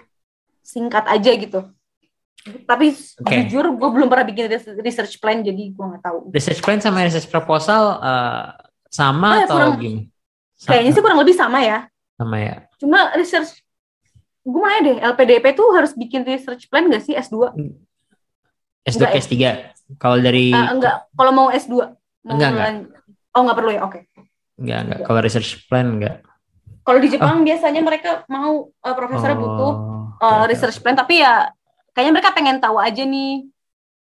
[0.62, 1.60] singkat aja gitu
[2.68, 3.48] tapi okay.
[3.48, 4.46] jujur gue belum pernah bikin
[4.84, 8.54] research plan jadi gue nggak tahu research plan sama research proposal uh,
[8.86, 10.00] sama oh, atau kurang, gini
[10.62, 12.54] kayaknya sih kurang lebih sama ya sama ya
[12.84, 13.64] cuma research
[14.44, 17.56] gue mana deh LPDP tuh harus bikin research plan gak sih S2
[18.84, 19.34] S2 ke S3
[19.96, 21.72] kalau dari uh, enggak kalau mau S2
[22.28, 22.72] mau enggak, enggak.
[23.32, 24.02] oh enggak perlu ya oke okay.
[24.60, 26.20] enggak enggak kalau research plan enggak
[26.84, 27.44] kalau di Jepang oh.
[27.48, 29.42] biasanya mereka mau uh, profesornya oh.
[29.42, 29.72] butuh
[30.20, 31.48] uh, research plan, tapi ya
[31.96, 33.48] kayaknya mereka pengen tahu aja nih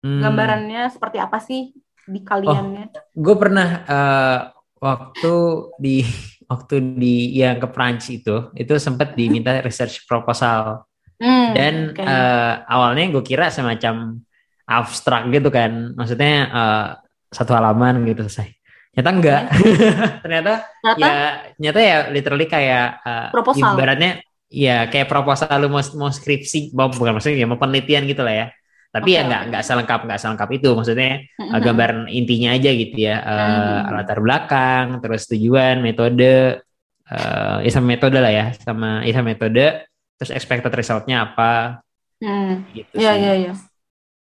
[0.03, 0.19] hmm.
[0.19, 1.71] gambarannya seperti apa sih
[2.03, 2.91] di kaliannya.
[2.91, 4.39] Oh, gue pernah uh,
[4.83, 5.33] waktu
[5.79, 6.03] di
[6.47, 10.85] waktu di yang ke Prancis itu itu sempat diminta research proposal.
[11.23, 11.55] Hmm.
[11.55, 12.03] dan okay.
[12.03, 14.19] uh, awalnya gue kira semacam
[14.67, 16.87] abstrak gitu kan maksudnya uh,
[17.31, 18.51] satu halaman gitu selesai
[18.91, 19.41] ternyata enggak
[20.25, 21.13] ternyata, ternyata ya
[21.55, 24.19] ternyata ya literally kayak uh, proposal ibaratnya
[24.51, 28.47] ya kayak proposal lu mau mau skripsi bukan maksudnya ya mau penelitian gitu lah ya
[28.93, 29.17] tapi okay.
[29.17, 31.61] ya nggak nggak selengkap nggak selengkap itu maksudnya mm-hmm.
[31.65, 36.61] gambaran intinya aja gitu ya uh, latar belakang terus tujuan metode
[37.09, 39.89] uh, ya sama metode lah ya sama ya sama metode
[40.21, 41.81] terus expected resultnya apa
[42.21, 42.53] mm.
[42.77, 43.55] gitu yeah, sih yeah, yeah.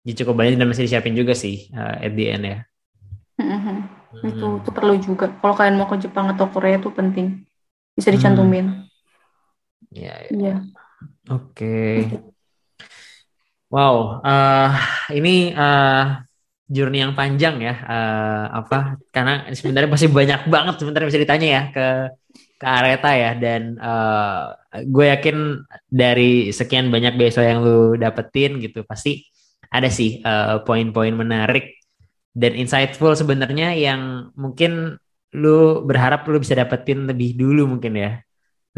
[0.04, 2.58] jadi cukup banyak dan masih disiapin juga sih uh, at the end ya
[3.40, 3.88] hmm.
[4.28, 7.40] itu itu perlu juga kalau kalian mau ke Jepang atau Korea itu penting
[7.96, 9.96] bisa dicantumin hmm.
[9.96, 10.56] ya, ya.
[11.28, 12.36] Oke okay.
[13.68, 14.72] Wow, uh,
[15.12, 16.24] ini uh,
[16.72, 17.74] journey yang panjang ya.
[17.84, 18.96] Uh, apa?
[19.12, 21.86] Karena sebenarnya masih banyak banget sebenarnya bisa ditanya ya ke
[22.56, 23.30] ke Areta ya.
[23.36, 24.56] Dan uh,
[24.88, 25.36] gue yakin
[25.84, 29.28] dari sekian banyak beasiswa yang lu dapetin gitu, pasti
[29.68, 31.76] ada sih uh, poin-poin menarik
[32.32, 34.96] dan insightful sebenarnya yang mungkin
[35.36, 38.10] lu berharap lu bisa dapetin lebih dulu mungkin ya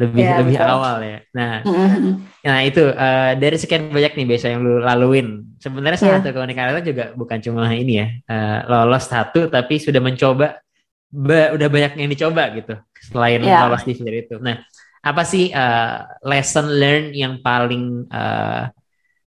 [0.00, 0.72] lebih ya, lebih betul.
[0.72, 1.18] awal ya.
[1.36, 2.12] Nah, mm-hmm.
[2.40, 5.44] nah itu uh, dari sekian banyak nih biasa yang lu laluin.
[5.60, 6.24] Sebenarnya yeah.
[6.24, 10.64] satu itu juga bukan cuma ini ya uh, lolos satu, tapi sudah mencoba,
[11.12, 12.80] ba- udah banyak yang dicoba gitu
[13.12, 13.68] selain yeah.
[13.68, 14.34] lolos di fitur itu.
[14.40, 14.64] Nah,
[15.04, 18.72] apa sih uh, lesson learn yang paling uh,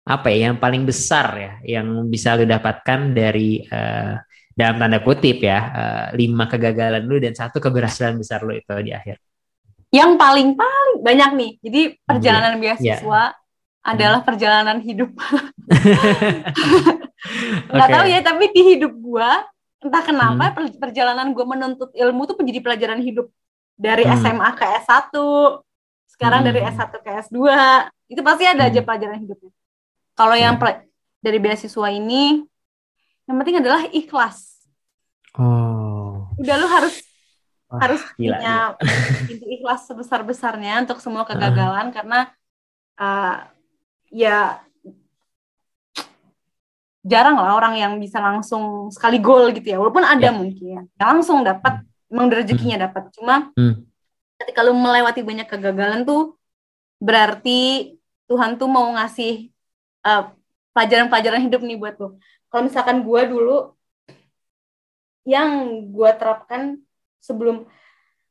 [0.07, 4.15] apa ya, yang paling besar ya, yang bisa lu dapatkan dari uh,
[4.51, 8.91] dalam tanda kutip ya uh, lima kegagalan lu dan satu keberhasilan besar lu itu di
[8.91, 9.17] akhir
[9.92, 11.52] yang paling paling banyak nih.
[11.60, 12.62] Jadi perjalanan yeah.
[12.64, 13.84] beasiswa yeah.
[13.84, 14.28] adalah hmm.
[14.28, 15.12] perjalanan hidup.
[17.72, 17.96] Nggak okay.
[17.96, 19.46] tahu ya, tapi di hidup gua
[19.82, 20.80] entah kenapa hmm.
[20.80, 23.28] perjalanan gua menuntut ilmu tuh menjadi pelajaran hidup
[23.76, 24.16] dari hmm.
[24.24, 25.14] SMA ke S1,
[26.16, 26.48] sekarang hmm.
[26.54, 27.38] dari S1 ke S2,
[28.14, 28.70] itu pasti ada hmm.
[28.72, 29.52] aja pelajaran hidupnya.
[30.16, 30.86] Kalau yang hmm.
[31.20, 32.46] dari beasiswa ini,
[33.26, 34.70] yang penting adalah ikhlas.
[35.36, 36.30] Oh.
[36.38, 37.02] Udah lu harus
[37.72, 38.55] Wah, harus gila, punya
[39.32, 41.93] pintu ikhlas sebesar besarnya untuk semua kegagalan uh.
[41.95, 42.19] karena
[42.99, 43.47] uh,
[44.11, 44.59] ya
[47.01, 50.36] jarang lah orang yang bisa langsung sekali gol gitu ya walaupun ada yeah.
[50.36, 52.11] mungkin ya langsung dapat hmm.
[52.13, 52.86] emang rezekinya hmm.
[52.91, 53.76] dapat cuma hmm.
[54.43, 56.38] ketika lu melewati banyak kegagalan tuh
[57.01, 57.95] berarti
[58.30, 59.49] Tuhan tuh mau ngasih
[60.05, 60.30] uh,
[60.78, 62.22] pelajaran-pelajaran hidup nih buat lo
[62.53, 63.74] kalau misalkan gue dulu
[65.26, 65.49] yang
[65.89, 66.78] gue terapkan
[67.22, 67.63] sebelum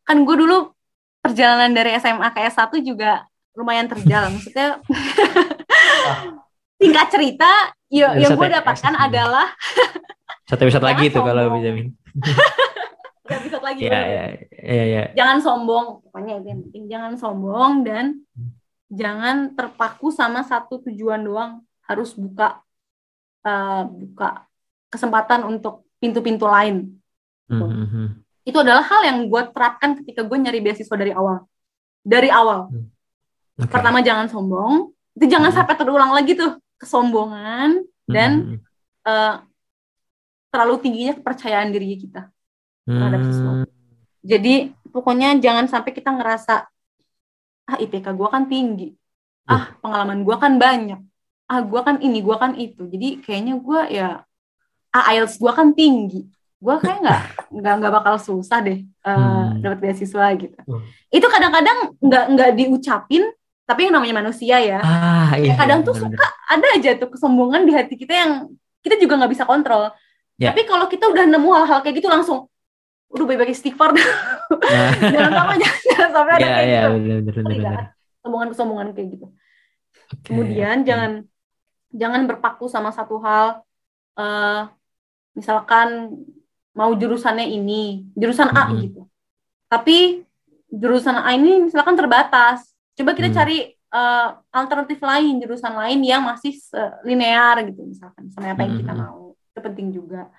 [0.03, 0.75] kan gue dulu
[1.23, 3.25] perjalanan dari SMA ke S1 juga
[3.55, 4.83] lumayan terjal maksudnya
[6.81, 7.51] tingkat cerita
[7.87, 9.55] ya, yang gue dapatkan adalah
[10.51, 11.71] satu episode lagi tuh kalau bisa
[13.31, 14.25] Gak bisa lagi ya, ya,
[14.59, 15.03] ya, ya.
[15.15, 18.27] jangan sombong pokoknya itu yang penting jangan sombong dan
[18.91, 21.63] jangan terpaku sama satu tujuan doang.
[21.87, 22.59] Harus buka
[23.47, 24.51] uh, buka
[24.91, 26.99] kesempatan untuk pintu-pintu lain.
[27.47, 28.09] Mm -hmm
[28.45, 31.45] itu adalah hal yang gue terapkan ketika gue nyari beasiswa dari awal
[32.01, 32.87] dari awal hmm.
[33.61, 33.69] okay.
[33.69, 35.59] pertama jangan sombong itu jangan hmm.
[35.61, 38.59] sampai terulang lagi tuh kesombongan dan hmm.
[39.05, 39.45] uh,
[40.51, 42.33] terlalu tingginya kepercayaan diri kita
[42.89, 43.29] terhadap hmm.
[43.29, 43.69] sesuatu
[44.21, 44.55] jadi
[44.89, 46.69] pokoknya jangan sampai kita ngerasa
[47.71, 48.97] ah IPK gue kan tinggi
[49.47, 51.01] ah pengalaman gue kan banyak
[51.51, 54.09] ah gue kan ini gue kan itu jadi kayaknya gue ya
[54.91, 56.27] ah IELTS gue kan tinggi
[56.61, 57.21] gue kayak nggak
[57.61, 59.65] nggak nggak bakal susah deh uh, hmm.
[59.65, 60.83] dapat beasiswa gitu hmm.
[61.09, 63.25] itu kadang-kadang nggak nggak diucapin
[63.65, 67.73] tapi yang namanya manusia ya ah, iya, kadang tuh suka ada aja tuh kesombongan di
[67.73, 68.33] hati kita yang
[68.83, 69.95] kita juga nggak bisa kontrol
[70.37, 70.51] yeah.
[70.51, 72.51] tapi kalau kita udah nemu hal-hal kayak gitu langsung
[73.11, 74.11] udah baik-baik istighfar nah.
[75.15, 77.83] jangan sampai jangan sampai ada yeah, kayak yeah, gitu bener, bener, bener.
[78.19, 79.27] kesombongan-kesombongan kayak gitu
[80.11, 80.87] okay, kemudian okay.
[80.87, 81.11] jangan
[81.95, 83.63] jangan berpaku sama satu hal
[84.19, 84.71] uh,
[85.35, 86.19] misalkan
[86.81, 88.77] mau jurusannya ini, jurusan A hmm.
[88.89, 89.03] gitu.
[89.69, 90.25] Tapi
[90.73, 92.73] jurusan A ini misalkan terbatas.
[92.97, 93.37] Coba kita hmm.
[93.37, 93.59] cari
[93.93, 96.57] uh, alternatif lain, jurusan lain yang masih
[97.05, 99.37] linear gitu misalkan sama apa yang kita mau.
[99.53, 100.33] Itu penting juga.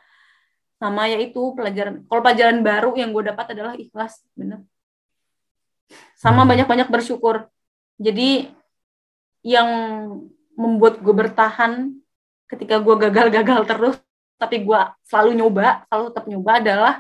[0.81, 2.09] Sama yaitu pelajaran.
[2.09, 4.65] Kalau pelajaran baru yang gue dapat adalah ikhlas, bener.
[6.17, 7.45] Sama banyak-banyak bersyukur.
[8.01, 8.49] Jadi
[9.45, 9.69] yang
[10.57, 11.93] membuat gue bertahan
[12.49, 13.97] ketika gue gagal-gagal terus
[14.41, 16.93] tapi gue selalu nyoba selalu tetap nyoba adalah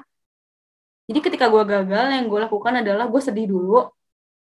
[1.09, 3.89] jadi ketika gue gagal yang gue lakukan adalah gue sedih dulu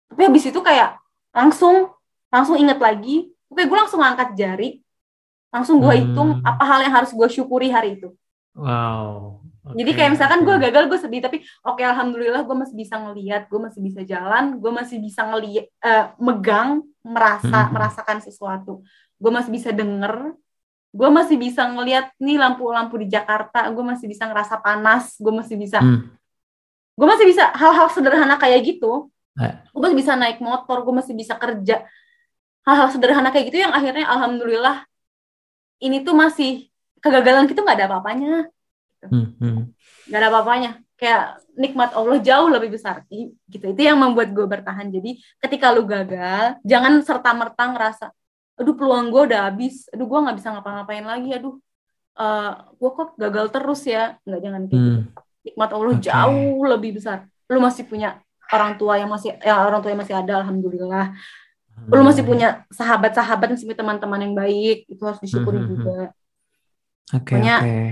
[0.07, 1.03] tapi habis itu kayak
[1.35, 1.91] langsung
[2.31, 4.79] langsung inget lagi oke gue langsung angkat jari
[5.51, 6.47] langsung gue hitung hmm.
[6.47, 8.15] apa hal yang harus gue syukuri hari itu
[8.55, 9.43] Wow.
[9.65, 9.83] Okay.
[9.83, 13.51] Jadi kayak misalkan gue gagal, gue sedih, tapi oke okay, alhamdulillah gue masih bisa ngeliat,
[13.51, 17.73] gue masih bisa jalan, gue masih bisa ngeliat, uh, megang, merasa, mm -hmm.
[17.75, 18.73] merasakan sesuatu.
[19.19, 20.37] Gue masih bisa denger,
[20.95, 25.59] gue masih bisa ngeliat nih lampu-lampu di Jakarta, gue masih bisa ngerasa panas, gue masih
[25.59, 26.07] bisa, mm.
[26.95, 29.11] gue masih bisa hal-hal sederhana kayak gitu.
[29.35, 29.59] Eh.
[29.75, 31.83] Gue masih bisa naik motor, gue masih bisa kerja.
[32.63, 34.87] Hal-hal sederhana kayak gitu yang akhirnya alhamdulillah
[35.83, 36.71] ini tuh masih
[37.05, 38.49] kegagalan kita nggak ada apa-apanya
[39.05, 39.61] hmm, hmm.
[40.09, 44.89] Gak ada apa-apanya kayak nikmat Allah jauh lebih besar gitu itu yang membuat gue bertahan
[44.89, 48.07] jadi ketika lu gagal jangan serta merta ngerasa
[48.55, 51.55] aduh peluang gue udah habis aduh gue nggak bisa ngapa-ngapain lagi aduh
[52.19, 54.79] uh, eh, gue kok gagal terus ya nggak jangan kayak gitu.
[54.79, 55.03] hmm.
[55.03, 56.05] gitu nikmat Allah okay.
[56.09, 60.17] jauh lebih besar lu masih punya orang tua yang masih ya orang tua yang masih
[60.17, 61.93] ada alhamdulillah hmm.
[61.93, 65.69] lu masih punya sahabat-sahabat punya teman-teman yang baik itu harus disyukuri hmm.
[65.69, 65.99] hmm juga
[67.13, 67.89] Oke, okay, okay.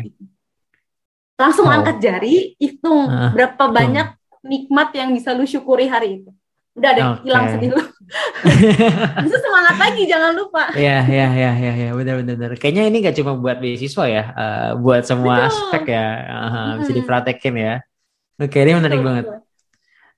[1.37, 1.75] langsung oh.
[1.77, 6.33] angkat jari, hitung uh, berapa banyak nikmat yang bisa lu syukuri hari itu.
[6.73, 7.25] Udah deh, okay.
[7.29, 7.83] hilang sedih lu.
[9.25, 10.73] Bisa semangat lagi, jangan lupa.
[10.73, 12.53] Iya, iya, iya, iya, ya, benar, benar, benar.
[12.57, 15.49] Kayaknya ini gak cuma buat beasiswa ya, uh, buat semua betul.
[15.53, 16.73] aspek ya, uh, hmm.
[16.81, 17.75] bisa dipraktekin ya.
[18.41, 19.27] Oke, ini menarik betul, banget.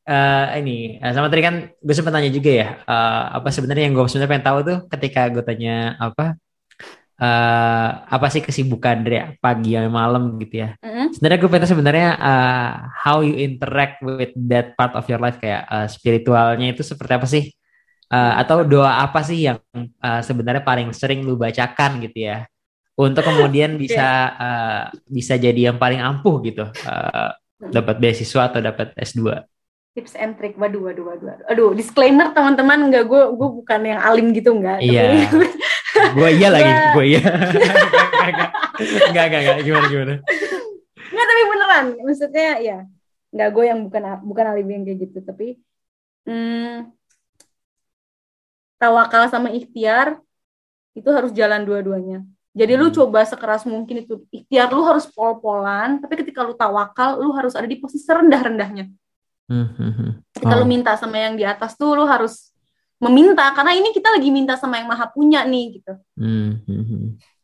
[0.05, 3.97] Uh, ini uh, sama tadi kan gue sempat tanya juga ya uh, apa sebenarnya yang
[3.97, 6.37] gue sebenarnya pengen tahu tuh ketika gue tanya apa
[7.25, 10.77] uh, apa sih kesibukan dari pagi yang malam gitu ya.
[10.85, 11.07] Mm-hmm.
[11.17, 15.65] Sebenarnya gue pengen sebenarnya uh, how you interact with that part of your life kayak
[15.73, 17.45] uh, spiritualnya itu seperti apa sih?
[18.13, 19.59] Uh, atau doa apa sih yang
[20.05, 22.45] uh, sebenarnya paling sering lu bacakan gitu ya?
[22.95, 26.69] Untuk kemudian bisa uh, bisa jadi yang paling ampuh gitu.
[26.85, 27.33] Uh,
[27.65, 29.41] dapat beasiswa atau dapat S2
[29.95, 34.35] tips and trick waduh waduh waduh aduh disclaimer teman-teman nggak gue gue bukan yang alim
[34.35, 35.31] gitu nggak iya
[36.13, 37.23] gue iya lagi gue iya.
[39.15, 40.15] Nggak nggak nggak gimana gimana?
[41.15, 41.87] Nggak tapi beneran.
[42.03, 42.79] Maksudnya ya
[43.35, 45.19] nggak gue yang bukan bukan alim yang kayak gitu.
[45.23, 45.47] Tapi
[46.27, 46.91] hmm,
[48.79, 50.19] tawakal sama ikhtiar
[50.95, 52.23] itu harus jalan dua-duanya.
[52.55, 52.97] Jadi lu hmm.
[53.03, 57.67] coba sekeras mungkin itu ikhtiar lu harus pol-polan tapi ketika lu tawakal lu harus ada
[57.67, 58.91] di posisi rendah-rendahnya.
[59.51, 60.11] Hmm, hmm, hmm.
[60.39, 60.59] Ketika oh.
[60.63, 62.54] lu minta sama yang di atas tuh lu harus
[63.05, 65.93] meminta karena ini kita lagi minta sama yang maha punya nih gitu.
[66.17, 66.65] Hmm.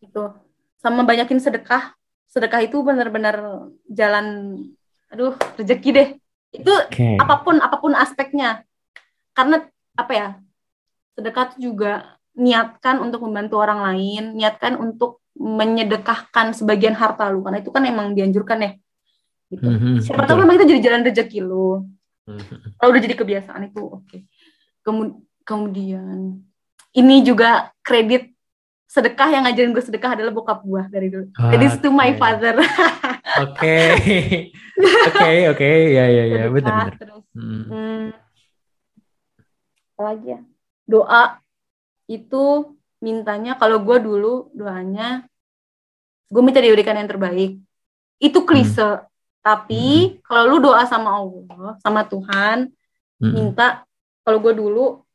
[0.00, 0.22] Gitu.
[0.80, 1.92] Sama banyakin sedekah.
[2.30, 4.56] Sedekah itu benar-benar jalan
[5.10, 6.08] aduh rezeki deh.
[6.54, 7.18] Itu okay.
[7.20, 8.64] apa pun apa pun aspeknya.
[9.36, 9.62] Karena
[9.98, 10.28] apa ya?
[11.14, 17.64] Sedekah itu juga niatkan untuk membantu orang lain, niatkan untuk menyedekahkan sebagian harta lu karena
[17.64, 18.72] itu kan emang dianjurkan ya
[19.50, 19.66] gitu.
[19.66, 21.90] Mm-hmm, Siapa tahu memang itu jadi jalan rezeki lo.
[22.30, 22.78] Mm-hmm.
[22.78, 24.06] Kalau udah jadi kebiasaan itu oke.
[24.06, 24.20] Okay.
[24.80, 25.20] kemudian
[26.94, 28.30] ini juga kredit
[28.90, 31.30] sedekah yang ngajarin gue sedekah adalah bokap gue dari dulu.
[31.38, 31.78] Ah, Jadi okay.
[31.78, 32.58] to my father.
[33.46, 33.78] Oke.
[34.80, 35.70] Oke, oke.
[35.94, 36.94] Ya ya ya, benar benar.
[36.98, 37.62] Terus hmm.
[37.70, 38.04] Hmm,
[39.94, 40.40] apa lagi ya?
[40.82, 41.38] Doa
[42.10, 45.30] itu mintanya kalau gue dulu doanya
[46.26, 47.62] gue minta diberikan yang terbaik.
[48.18, 49.06] Itu klise, hmm.
[49.40, 50.26] Tapi hmm.
[50.26, 52.66] kalau lu doa sama Allah, sama Tuhan,
[53.22, 53.30] hmm.
[53.30, 53.86] minta
[54.26, 55.06] kalau gue dulu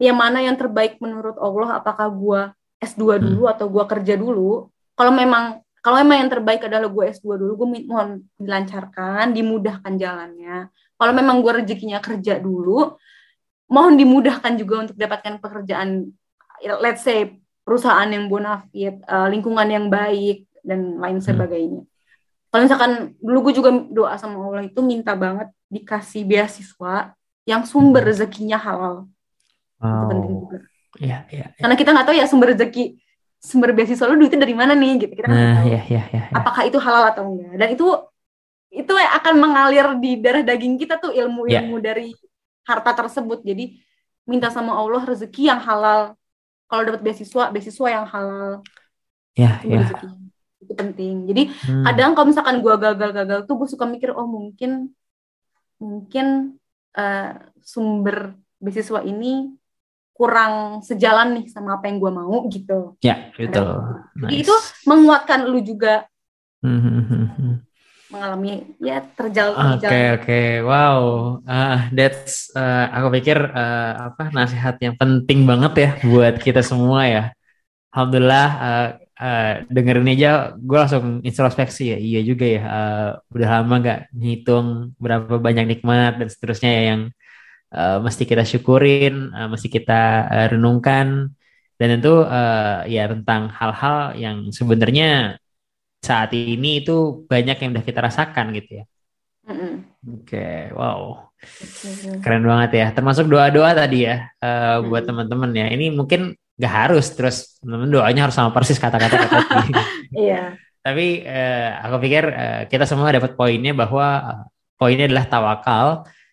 [0.00, 2.40] yang mana yang terbaik menurut Allah, apakah gue
[2.80, 3.52] S2 dulu hmm.
[3.52, 4.72] atau gue kerja dulu?
[4.96, 10.68] Kalau memang kalau memang yang terbaik adalah gue S2 dulu, gue mohon dilancarkan, dimudahkan jalannya.
[10.72, 12.96] Kalau memang gue rezekinya kerja dulu,
[13.72, 16.12] mohon dimudahkan juga untuk dapatkan pekerjaan,
[16.84, 21.24] let's say perusahaan yang bonafit, uh, lingkungan yang baik dan lain hmm.
[21.24, 21.82] sebagainya
[22.50, 22.92] kalau misalkan
[23.22, 27.14] dulu gue juga doa sama Allah itu minta banget dikasih beasiswa
[27.46, 28.10] yang sumber hmm.
[28.10, 29.06] rezekinya halal
[29.80, 29.88] oh.
[29.88, 30.58] itu penting juga
[31.00, 31.60] ya, ya, ya.
[31.60, 32.84] karena kita nggak tahu ya sumber rezeki
[33.40, 36.36] sumber beasiswa lu duitnya dari mana nih gitu kita nah, tahu ya, ya, ya, ya.
[36.36, 37.86] apakah itu halal atau enggak dan itu
[38.70, 41.84] itu akan mengalir di darah daging kita tuh ilmu-ilmu ya.
[41.90, 42.14] dari
[42.68, 43.74] harta tersebut jadi
[44.28, 46.14] minta sama Allah rezeki yang halal
[46.70, 48.62] kalau dapat beasiswa beasiswa yang halal
[49.34, 50.06] ya ya rezeki
[50.60, 51.84] itu penting jadi hmm.
[51.88, 54.92] kadang kalau misalkan gue gagal-gagal tuh gue suka mikir oh mungkin
[55.80, 56.60] mungkin
[56.94, 57.32] uh,
[57.64, 59.50] sumber beasiswa ini
[60.20, 62.92] kurang sejalan nih sama apa yang gue mau gitu.
[63.00, 63.64] Ya itu
[64.20, 64.44] nice.
[64.44, 64.54] itu
[64.84, 66.04] menguatkan lu juga.
[66.60, 67.54] Hmm, hmm, hmm,
[68.12, 70.24] mengalami ya terjal Oke okay, oke.
[70.28, 70.48] Okay.
[70.60, 71.00] wow.
[71.48, 77.08] Uh, that's uh, aku pikir uh, apa nasihat yang penting banget ya buat kita semua
[77.08, 77.24] ya.
[77.88, 81.98] Alhamdulillah uh, uh, dengerin aja gue langsung introspeksi ya.
[81.98, 87.02] Iya juga ya uh, udah lama gak ngitung berapa banyak nikmat dan seterusnya ya yang
[87.74, 91.30] uh, mesti kita syukurin uh, mesti kita uh, renungkan
[91.80, 95.40] dan tentu uh, ya tentang hal-hal yang sebenarnya
[96.00, 98.84] saat ini itu banyak yang udah kita rasakan gitu ya.
[99.48, 99.72] Mm-mm.
[100.20, 101.32] Oke, wow.
[102.24, 102.86] Keren banget ya.
[102.92, 105.08] Termasuk doa-doa tadi ya uh, buat Hmm.
[105.12, 105.66] teman-teman ya.
[105.72, 109.16] Ini mungkin nggak harus terus teman doanya harus sama persis kata-kata.
[110.12, 110.58] Iya.
[110.80, 114.42] Tapi eh, aku pikir eh, kita semua dapat poinnya bahwa eh,
[114.80, 115.86] poinnya adalah tawakal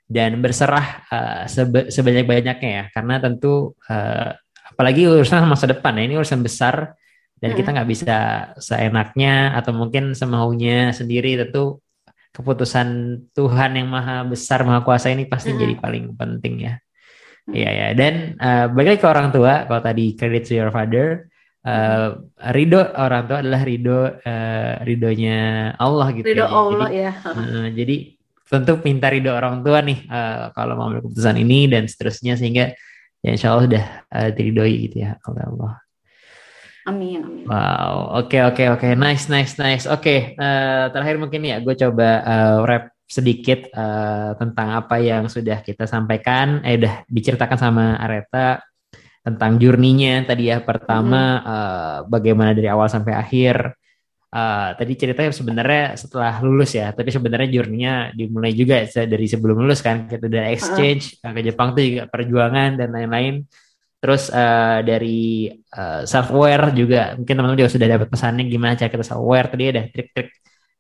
[0.08, 2.84] dan berserah eh, sebe- sebanyak-banyaknya ya.
[2.96, 4.32] Karena tentu eh,
[4.72, 6.96] apalagi urusan masa depan ya ini urusan besar
[7.38, 8.16] dan kita nggak bisa
[8.58, 11.80] seenaknya atau mungkin semaunya sendiri tentu
[12.34, 12.88] keputusan
[13.34, 15.60] Tuhan yang maha besar maha kuasa ini pasti Mm.
[15.60, 16.74] jadi paling penting ya.
[17.48, 17.88] Iya ya.
[17.96, 21.30] Dan eh, balik lagi ke orang tua kalau tadi credit to your father
[21.64, 22.08] eh,
[22.54, 25.40] ridho orang tua adalah ridho eh, ridhonya
[25.80, 26.52] Allah gitu Ridho ya.
[26.52, 27.12] Allah Jadi, ya.
[27.24, 27.96] eh, jadi
[28.48, 32.72] tentu minta ridho orang tua nih eh, kalau mau ambil keputusan ini dan seterusnya sehingga
[33.20, 35.74] ya insya Allah sudah eh, diridhoi gitu ya oleh Allah.
[36.88, 37.44] Amin, amin.
[37.44, 39.84] Wow, oke oke oke, nice nice nice.
[39.92, 45.60] Oke, eh, terakhir mungkin ya, gue coba eh, wrap sedikit eh, tentang apa yang sudah
[45.68, 48.64] kita sampaikan, eh udah diceritakan sama Areta
[49.20, 50.64] tentang journey-nya tadi ya.
[50.64, 53.76] Pertama, eh, bagaimana dari awal sampai akhir.
[54.28, 59.80] Eh, tadi ceritanya sebenarnya setelah lulus ya, tapi sebenarnya journey-nya dimulai juga dari sebelum lulus
[59.80, 60.06] kan.
[60.12, 63.48] Kita udah exchange ke Jepang tuh juga perjuangan dan lain-lain.
[63.98, 65.50] Terus eh, dari
[66.06, 69.64] self aware juga mungkin teman-teman juga sudah dapat pesannya gimana cara kita self aware tadi
[69.74, 70.30] ada trik-trik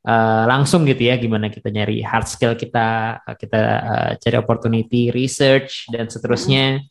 [0.07, 5.11] eh, langsung gitu ya gimana kita nyari hard skill kita eh, kita eh, cari opportunity
[5.11, 6.81] research dan seterusnya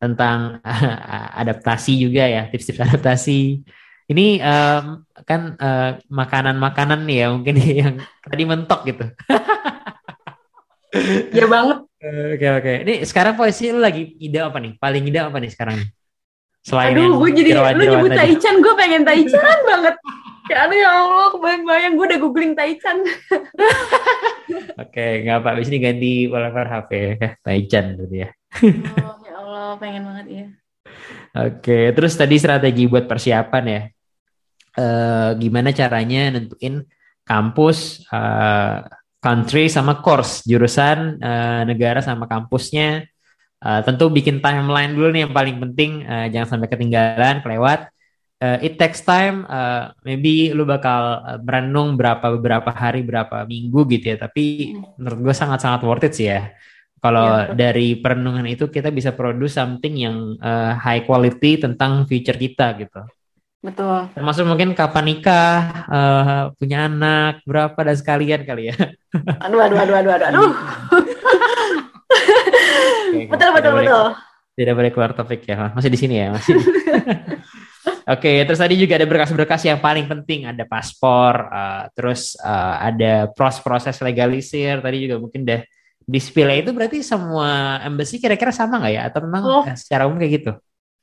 [0.00, 0.58] tentang
[1.42, 3.62] adaptasi juga ya tips-tips adaptasi
[4.10, 4.84] ini em,
[5.24, 7.94] kan eh, makanan-makanan nih ya mungkin yang
[8.24, 9.04] tadi mentok gitu
[11.34, 11.78] Ya banget.
[11.98, 12.72] Oke oke.
[12.86, 14.78] Ini sekarang posisi lu lagi ide apa nih?
[14.78, 15.82] Paling ide apa nih sekarang?
[16.64, 18.10] Selain Aduh, gue jadi lu jerawat-jerawat nyebut.
[18.14, 19.94] Taichan, gue pengen Taichan banget.
[20.44, 22.96] Ya aduh ya Allah, kebayang-bayang gue udah googling Taichan.
[24.82, 25.48] Oke, nggak apa.
[25.56, 27.28] Abis ini ganti wallpaper HP ya.
[27.42, 28.28] Taichan gitu ya.
[28.62, 30.46] Oh, ya Allah, pengen banget ya.
[31.34, 33.80] Oke, terus tadi strategi buat persiapan ya.
[34.74, 36.82] Eh, gimana caranya nentuin
[37.22, 38.78] kampus, eh,
[39.22, 43.06] country sama course, jurusan, eh, negara sama kampusnya.
[43.64, 47.88] Eh, tentu bikin timeline dulu nih yang paling penting, eh, jangan sampai ketinggalan, kelewat.
[48.42, 54.12] Eh, it takes time, eh, maybe lu bakal merenung berapa beberapa hari, berapa minggu gitu
[54.12, 54.16] ya.
[54.26, 56.50] Tapi menurut gue sangat-sangat worth it sih ya.
[56.98, 57.56] Kalau betul.
[57.56, 63.06] dari perenungan itu kita bisa produce something yang eh, high quality tentang future kita gitu.
[63.64, 64.12] Betul.
[64.12, 65.56] Termasuk mungkin kapan nikah,
[65.88, 68.76] eh, punya anak, berapa dan sekalian kali ya.
[69.40, 70.26] Aduh, aduh, aduh, aduh, aduh.
[70.28, 70.52] aduh.
[72.04, 74.06] Oke, Betul, betul, boleh- betul.
[74.54, 76.54] Tidak boleh keluar topik ya, masih di sini ya, masih.
[78.14, 83.32] Oke, terus tadi juga ada berkas-berkas yang paling penting, ada paspor, eh, terus eh, ada
[83.32, 85.64] proses-proses legalisir, tadi juga mungkin udah
[86.04, 89.02] display itu berarti semua embassy kira-kira sama nggak ya?
[89.08, 89.64] Atau memang Oh.
[89.72, 90.52] secara umum kayak gitu?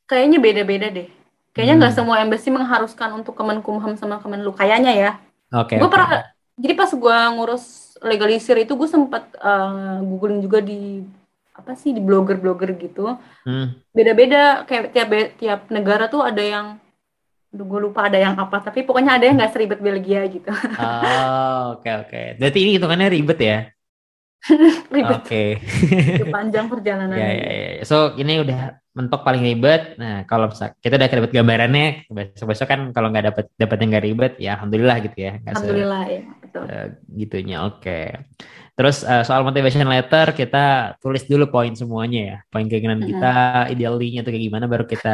[0.05, 1.07] Kayaknya beda-beda deh.
[1.51, 1.99] Kayaknya nggak Hmm.
[2.03, 4.51] semua embassy mengharuskan untuk Kemenkumham sama Kemenlu.
[4.55, 5.11] Kayaknya ya.
[5.51, 5.75] Oke.
[5.75, 5.91] gue oke.
[5.91, 6.23] pernah,
[6.55, 7.63] jadi pas gue ngurus
[8.01, 11.03] legalisir itu gue sempat eh, googling juga di
[11.51, 13.19] apa sih di blogger-blogger gitu.
[13.43, 13.75] Hmm.
[13.91, 16.67] Beda-beda kayak tiap tiap negara tuh ada yang
[17.51, 20.47] Aduh, gue lupa ada yang apa, tapi pokoknya ada yang nggak seribet Belgia gitu.
[20.79, 22.39] Oh, oke oke.
[22.39, 23.57] Berarti ini hitungannya ribet ya?
[24.95, 25.43] Ribet, Oke.
[26.17, 27.13] itu panjang perjalanan.
[27.21, 27.71] Ya, ya, ya.
[27.85, 29.81] So ini udah mentok paling ribet.
[30.01, 34.05] Nah kalau misal kita udah dapat gambarannya, besok-besok kan kalau nggak dapat dapat yang nggak
[34.09, 35.31] ribet, ya alhamdulillah gitu ya.
[35.39, 36.63] Se- Alhamdulillah ya, betul.
[36.71, 36.87] eh,
[37.21, 37.55] gitunya.
[37.67, 37.91] Oke.
[38.77, 40.57] Terus eh, soal motivation letter kita
[41.03, 43.09] tulis dulu poin semuanya ya, poin keinginan Mm-mm.
[43.11, 43.27] kita,
[43.73, 45.09] idealnya tuh kayak gimana, baru kita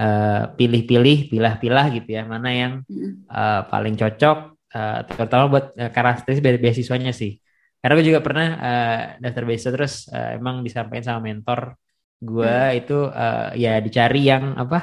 [0.00, 3.24] eh, pilih-pilih, pilah-pilah gitu ya, mana yang Mm.
[3.32, 4.36] eh, paling cocok,
[4.76, 7.32] eh, terutama buat eh, karakteristik beasiswanya sih.
[7.82, 11.60] Karena gue juga pernah eh, daftar beasiswa terus eh, emang disampaikan sama mentor
[12.28, 14.76] gue itu eh, ya dicari yang apa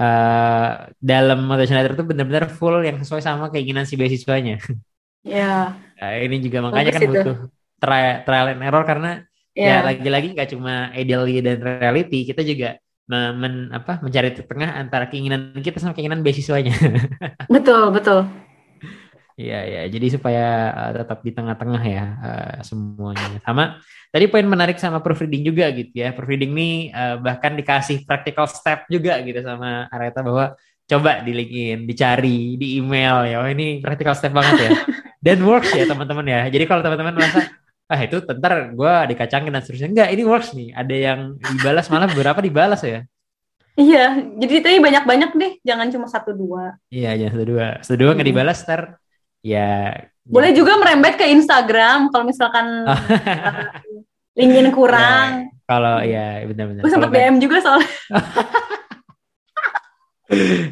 [0.00, 0.68] eh
[1.10, 4.54] dalam motivation letter itu benar-benar full yang sesuai sama keinginan si beasiswanya.
[5.24, 7.10] Ya, Nah, ini juga makanya Bagus kan itu.
[7.10, 7.34] butuh
[7.82, 9.08] trial, trial and error karena
[9.58, 12.66] ya ya, lagi-lagi nggak cuma ideally dan reality, kita juga
[13.10, 16.72] me- men- apa mencari tengah antara keinginan kita sama keinginan beasiswanya.
[17.48, 18.28] betul, betul.
[19.40, 20.40] Iya ya, jadi supaya
[20.78, 23.38] uh, tetap di tengah-tengah ya uh, semuanya.
[23.46, 23.62] Sama
[24.08, 26.12] tadi poin menarik sama proofreading juga gitu ya.
[26.12, 30.56] Proofreading nih uh, bahkan dikasih practical step juga gitu sama Areta bahwa
[30.88, 33.36] coba di LinkedIn, dicari di email ya.
[33.44, 34.70] Oh ini practical step banget ya.
[35.26, 36.40] Dan works ya teman-teman ya.
[36.48, 37.44] Jadi kalau teman-teman merasa
[37.88, 40.68] ah itu tentar gue dikacangin dan seterusnya enggak ini works nih.
[40.76, 43.02] Ada yang dibalas malah beberapa dibalas ya.
[43.78, 46.74] Iya, jadi tadi banyak-banyak deh, jangan cuma satu dua.
[46.90, 47.66] Iya, jangan satu dua.
[47.78, 48.80] Satu dua nggak dibalas ter,
[49.38, 49.94] ya.
[50.28, 52.96] Boleh juga merembet ke Instagram kalau misalkan uh,
[54.36, 55.48] linkin kurang.
[55.48, 56.82] Ya, kalau ya benar-benar.
[56.84, 57.88] Gue sempet DM juga soalnya.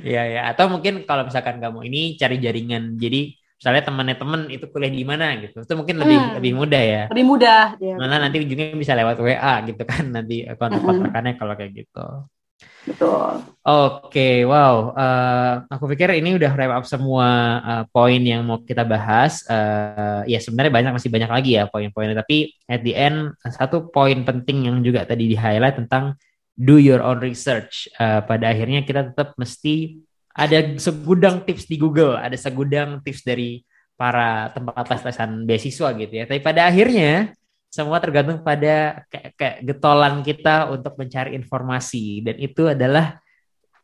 [0.05, 4.69] Iya ya, atau mungkin kalau misalkan kamu ini cari jaringan, jadi misalnya temannya temen itu
[4.69, 6.33] kuliah di mana gitu, itu mungkin lebih hmm.
[6.37, 7.03] lebih mudah ya.
[7.09, 7.63] Lebih mudah.
[7.81, 7.97] Ya.
[7.97, 11.41] Malah nanti ujungnya bisa lewat WA gitu kan, nanti kontak-kontakannya hmm.
[11.41, 12.07] kalau kayak gitu.
[12.87, 13.43] Betul.
[13.67, 14.95] Oke, okay, wow.
[14.95, 17.29] Uh, aku pikir ini udah wrap up semua
[17.59, 19.43] uh, poin yang mau kita bahas.
[19.51, 22.15] Uh, ya sebenarnya banyak masih banyak lagi ya poin-poinnya.
[22.23, 26.15] Tapi at the end satu poin penting yang juga tadi di highlight tentang
[26.55, 27.91] do your own research.
[27.99, 29.99] Uh, pada akhirnya kita tetap mesti
[30.31, 33.67] ada segudang tips di Google, ada segudang tips dari
[33.99, 36.25] para tempat tes-tesan beasiswa gitu ya.
[36.31, 37.35] Tapi pada akhirnya
[37.69, 43.21] semua tergantung pada kayak, kayak getolan kita untuk mencari informasi dan itu adalah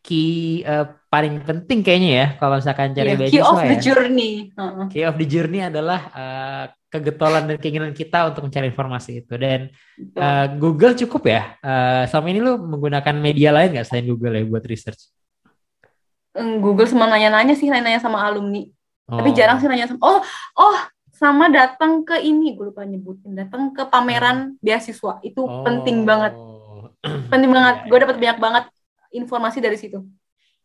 [0.03, 3.69] key uh, paling penting kayaknya ya kalau misalkan cari yeah, beasiswa key of ya.
[3.71, 4.33] the journey.
[4.59, 4.87] Uh-uh.
[4.91, 9.73] Key of the journey adalah uh, kegetolan dan keinginan kita untuk mencari informasi itu dan
[10.13, 14.45] uh, Google cukup ya uh, selama ini lu menggunakan media lain nggak selain Google ya
[14.45, 15.09] buat research
[16.37, 18.69] Google semua nanya-nanya sih nanya-nanya sama alumni
[19.09, 19.17] oh.
[19.17, 20.21] tapi jarang sih nanya sama oh
[20.61, 20.77] oh
[21.23, 24.59] sama datang ke ini gue lupa nyebutin datang ke pameran oh.
[24.59, 25.63] beasiswa itu oh.
[25.63, 26.35] penting banget
[27.31, 28.65] penting banget gue dapat banyak banget
[29.15, 30.03] informasi dari situ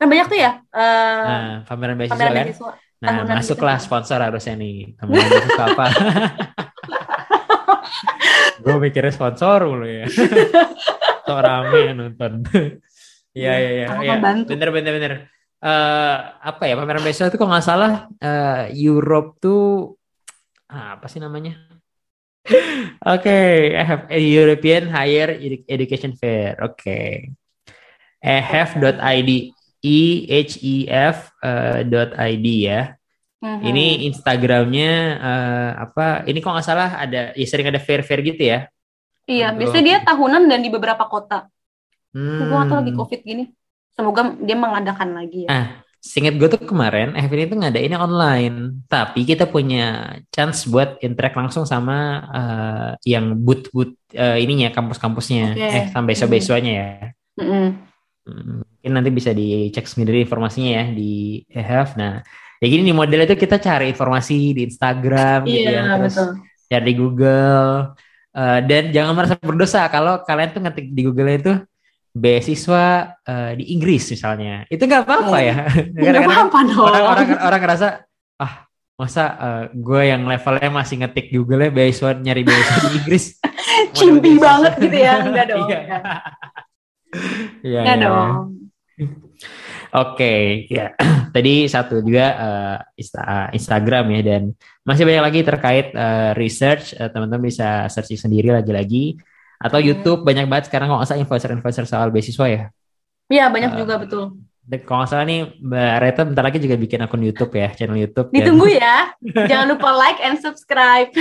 [0.02, 2.74] kan banyak tuh ya uh, nah, pameran beasiswa pameran kan beasiswa.
[2.98, 3.86] Nah, masuklah gitu.
[3.86, 4.98] sponsor harusnya nih.
[4.98, 5.86] Teman suka apa?
[8.66, 10.10] gue mikirnya sponsor mulu ya.
[11.30, 12.42] Sok rame nonton.
[13.38, 13.88] Iya, iya, iya.
[14.02, 14.16] Ya.
[14.50, 15.14] Bener, bener, bener.
[15.62, 19.97] Uh, apa ya, pameran besok itu kok nggak salah, uh, Europe tuh,
[20.68, 21.56] apa sih namanya?
[23.04, 25.36] Oke, okay, I have a European Higher
[25.68, 26.56] Education Fair.
[26.64, 26.80] Oke.
[26.80, 27.12] Okay.
[28.18, 29.32] ehf.id
[29.84, 32.98] ehef uh, dot id ya.
[33.38, 33.62] Uh-huh.
[33.62, 36.26] Ini Instagramnya uh, apa?
[36.26, 38.66] Ini kok nggak salah ada ya sering ada fair-fair gitu ya?
[39.30, 39.70] Iya, Untuk...
[39.70, 41.46] biasanya dia tahunan dan di beberapa kota.
[42.16, 42.50] Hmm.
[42.50, 43.54] Gue atau lagi covid gini.
[43.94, 45.50] Semoga dia mengadakan lagi ya.
[45.54, 45.68] Ah,
[46.08, 50.96] Singkat gue tuh kemarin FV ini tuh ada ini online, tapi kita punya chance buat
[51.04, 55.68] interact langsung sama uh, yang boot-boot uh, ininya kampus-kampusnya, okay.
[55.68, 56.92] eh sampai beasiswa-beasiswanya ya.
[57.36, 57.68] Mm -hmm.
[58.64, 62.00] Mungkin nanti bisa dicek sendiri informasinya ya di EHF.
[62.00, 62.24] Nah,
[62.64, 66.30] ya gini nih model itu kita cari informasi di Instagram gitu ya, terus betul.
[66.72, 67.68] cari di Google.
[68.38, 71.54] Uh, dan jangan merasa berdosa kalau kalian tuh ngetik di Google itu
[72.18, 74.66] beasiswa uh, di Inggris misalnya.
[74.68, 75.56] Itu nggak apa-apa ya.
[75.94, 76.86] Nggak apa-apa dong.
[76.90, 77.88] Orang-orang orang ngerasa
[78.42, 78.54] ah
[78.98, 83.26] masa uh, gue yang levelnya masih ngetik Google ya beasiswa nyari beasiswa di Inggris.
[83.98, 85.70] Cimpi banget gitu ya, enggak dong.
[85.70, 85.82] Iya.
[87.62, 88.30] Iya, ya, dong.
[88.98, 90.92] Oke, okay, ya.
[91.36, 94.44] Tadi satu juga uh, Insta Instagram ya dan
[94.82, 96.98] masih banyak lagi terkait uh, research.
[96.98, 99.16] Uh, teman-teman bisa searching sendiri lagi-lagi
[99.58, 99.88] atau hmm.
[99.90, 102.62] YouTube banyak banget sekarang kalau nggak salah influencer-influencer soal beasiswa ya.
[103.28, 104.24] Iya banyak uh, juga betul.
[104.68, 108.00] Dan kalau nggak salah nih Mbak Reta bentar lagi juga bikin akun YouTube ya, channel
[108.00, 108.28] YouTube.
[108.36, 108.80] Ditunggu dan...
[108.84, 108.96] ya.
[109.48, 111.08] Jangan lupa like and subscribe.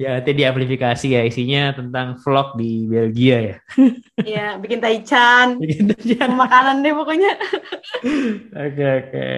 [0.00, 3.56] ya nanti diamplifikasi ya isinya tentang vlog di Belgia ya.
[4.24, 5.60] Iya, bikin taichan.
[5.60, 6.32] Bikin taichan.
[6.32, 7.32] Makanan deh pokoknya.
[8.56, 9.28] Oke oke.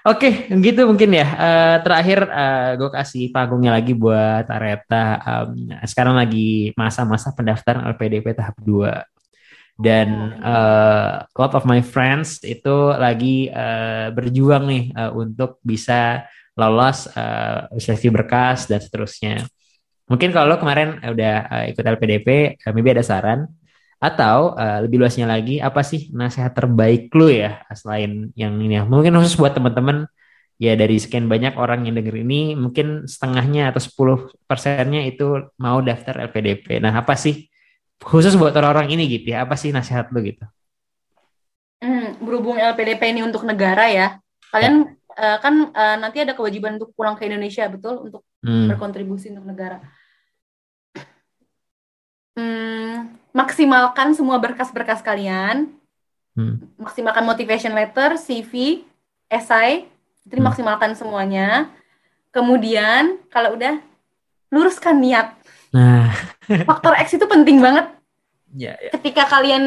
[0.00, 1.26] Oke, gitu mungkin ya.
[1.36, 5.20] Uh, terakhir uh, eh, gue kasih panggungnya lagi buat Areta.
[5.20, 8.96] Um, sekarang lagi masa-masa pendaftaran LPDP tahap 2.
[9.76, 16.24] Dan uh, lot of my friends itu lagi uh, berjuang nih uh, untuk bisa
[16.56, 19.44] lolos uh, seleksi berkas dan seterusnya.
[20.08, 23.44] Mungkin kalau lo kemarin udah uh, ikut LPDP, uh, maybe ada saran
[24.00, 28.82] atau uh, lebih luasnya lagi apa sih nasihat terbaik lo ya selain yang ini ya.
[28.88, 30.08] Mungkin khusus buat teman-teman
[30.56, 35.84] ya dari sekian banyak orang yang denger ini mungkin setengahnya atau 10 persennya itu mau
[35.84, 36.80] daftar LPDP.
[36.80, 37.52] Nah apa sih
[38.00, 40.48] khusus buat orang-orang ini gitu ya apa sih nasihat lo gitu?
[41.80, 44.20] Hmm, berhubung LPDP ini untuk negara ya,
[44.52, 48.68] kalian uh, kan uh, nanti ada kewajiban untuk pulang ke Indonesia betul untuk hmm.
[48.68, 49.80] berkontribusi untuk negara.
[52.40, 55.68] Hmm, maksimalkan semua berkas-berkas kalian.
[56.32, 56.64] Hmm.
[56.80, 58.84] Maksimalkan motivation letter, CV,
[59.28, 59.84] essay,
[60.24, 60.46] itu hmm.
[60.48, 61.68] maksimalkan semuanya.
[62.32, 63.76] Kemudian kalau udah
[64.48, 65.36] luruskan niat.
[65.76, 66.10] Nah.
[66.68, 67.86] Faktor X itu penting banget.
[68.56, 68.90] Ya, ya.
[68.98, 69.64] Ketika kalian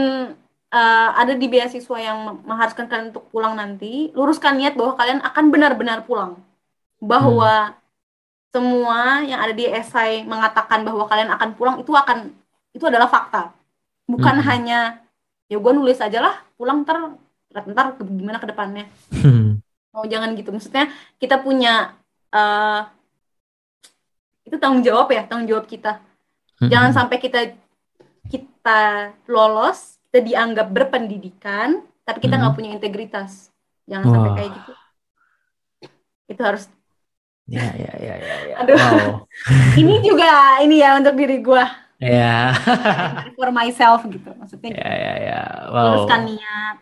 [0.68, 5.46] uh, ada di beasiswa yang mengharuskan kalian untuk pulang nanti, luruskan niat bahwa kalian akan
[5.54, 6.36] benar-benar pulang.
[7.00, 7.76] Bahwa hmm.
[8.52, 12.43] semua yang ada di esai mengatakan bahwa kalian akan pulang itu akan
[12.74, 13.54] itu adalah fakta.
[14.04, 14.48] bukan Hmm.
[14.52, 14.80] hanya
[15.48, 17.16] ya gue nulis aja lah pulang ntar
[17.72, 19.64] ntar gimana ke depannya Hmm.
[19.92, 21.96] oh jangan gitu maksudnya kita punya
[22.30, 22.82] eh
[24.44, 26.04] itu tanggung jawab ya tanggung jawab kita
[26.60, 26.98] jangan Hmm.
[27.00, 27.40] sampai kita
[28.28, 28.82] kita
[29.26, 32.60] lolos kita dianggap berpendidikan tapi kita nggak Mhm.
[32.60, 33.48] punya integritas
[33.88, 34.36] jangan sampai Wah.
[34.36, 34.74] kayak gitu
[36.28, 36.68] itu harus
[37.44, 38.56] Ya, ya, ya, ya, ya.
[38.64, 38.80] Aduh.
[38.80, 39.28] Wow.
[39.80, 41.64] ini juga ini ya untuk diri gue
[42.04, 42.52] Ya.
[43.34, 45.42] for myself gitu maksudnya ya, ya, ya.
[45.70, 46.04] Wow.
[46.22, 46.76] niat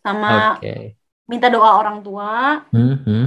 [0.00, 0.94] sama Oke.
[1.26, 3.26] minta doa orang tua Hmm, hmm.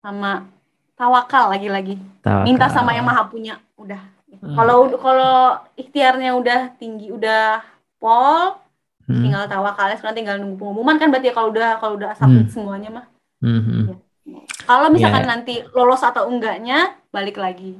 [0.00, 0.48] sama
[0.94, 2.44] tawakal lagi-lagi Tawakal.
[2.46, 4.00] minta sama yang maha punya udah
[4.32, 4.56] Hmm.
[4.56, 5.34] kalau kalau
[5.76, 7.60] ikhtiarnya udah tinggi udah
[8.00, 8.56] pol
[9.02, 12.48] Hmm, tinggal tawakalnya sekarang tinggal nunggu pengumuman kan berarti ya kalau udah kalau udah submit
[12.48, 12.54] Hmm.
[12.54, 13.06] semuanya mah
[13.44, 13.84] hmm, hmm.
[14.64, 15.30] kalau misalkan Ya.
[15.36, 17.76] nanti lolos atau enggaknya balik lagi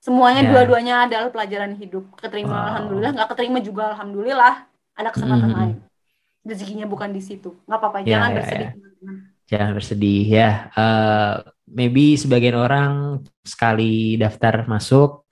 [0.00, 0.50] semuanya Ya.
[0.50, 2.66] dua-duanya adalah pelajaran hidup keterima Wow.
[2.72, 4.54] alhamdulillah nggak keterima juga alhamdulillah
[4.96, 5.56] ada kesempatan Mhm.
[5.60, 5.76] lain
[6.40, 8.72] rezekinya bukan di situ nggak apa-apa Ya, jangan ya, bersedih ya.
[8.74, 9.16] teman-teman.
[9.50, 10.50] Jangan bersedih ya.
[10.72, 11.34] Eh,
[11.68, 12.92] maybe sebagian orang
[13.42, 15.26] sekali daftar masuk,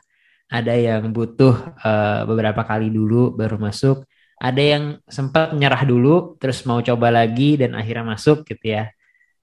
[0.51, 4.05] ada yang butuh eh, beberapa kali dulu baru masuk,
[4.37, 8.91] ada yang sempat menyerah dulu, terus mau coba lagi dan akhirnya masuk gitu ya.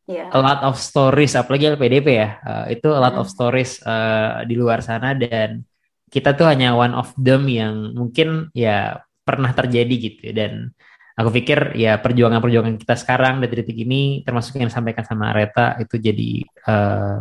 [0.06, 3.34] Ya A lot of stories, apalagi LPDP ya, eh, itu a lot of Mm.
[3.34, 5.66] stories eh, di luar sana dan
[6.10, 10.70] kita tuh hanya one of them yang mungkin ya pernah terjadi gitu dan
[11.18, 15.98] aku pikir ya perjuangan-perjuangan kita sekarang dari detik ini termasuk yang disampaikan sama Reta itu
[15.98, 17.18] jadi eh,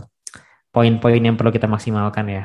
[0.74, 2.44] poin-poin yang perlu kita maksimalkan ya.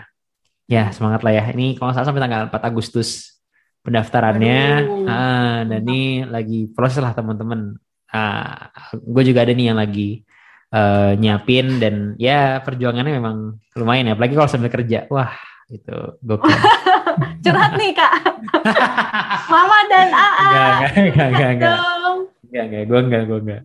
[0.69, 1.43] Ya semangat lah ya.
[1.49, 3.41] Ini kalau salah sampai tanggal 4 Agustus
[3.81, 4.61] pendaftarannya.
[4.85, 5.09] Aduh.
[5.09, 7.73] Ah, dan ini lagi proses lah teman-teman.
[8.09, 10.21] Ah, gue juga ada nih yang lagi
[10.73, 13.37] eh, nyiapin dan ya perjuangannya memang
[13.77, 14.13] lumayan ya.
[14.15, 15.05] Apalagi kalau sambil kerja.
[15.09, 15.33] Wah
[15.69, 16.49] itu gokil.
[17.43, 18.11] curhat nih kak
[19.51, 21.75] mama dan AA Enggak, enggak, enggak, enggak, enggak.
[21.75, 23.61] dong Enggak, enggak, gue enggak, gue enggak.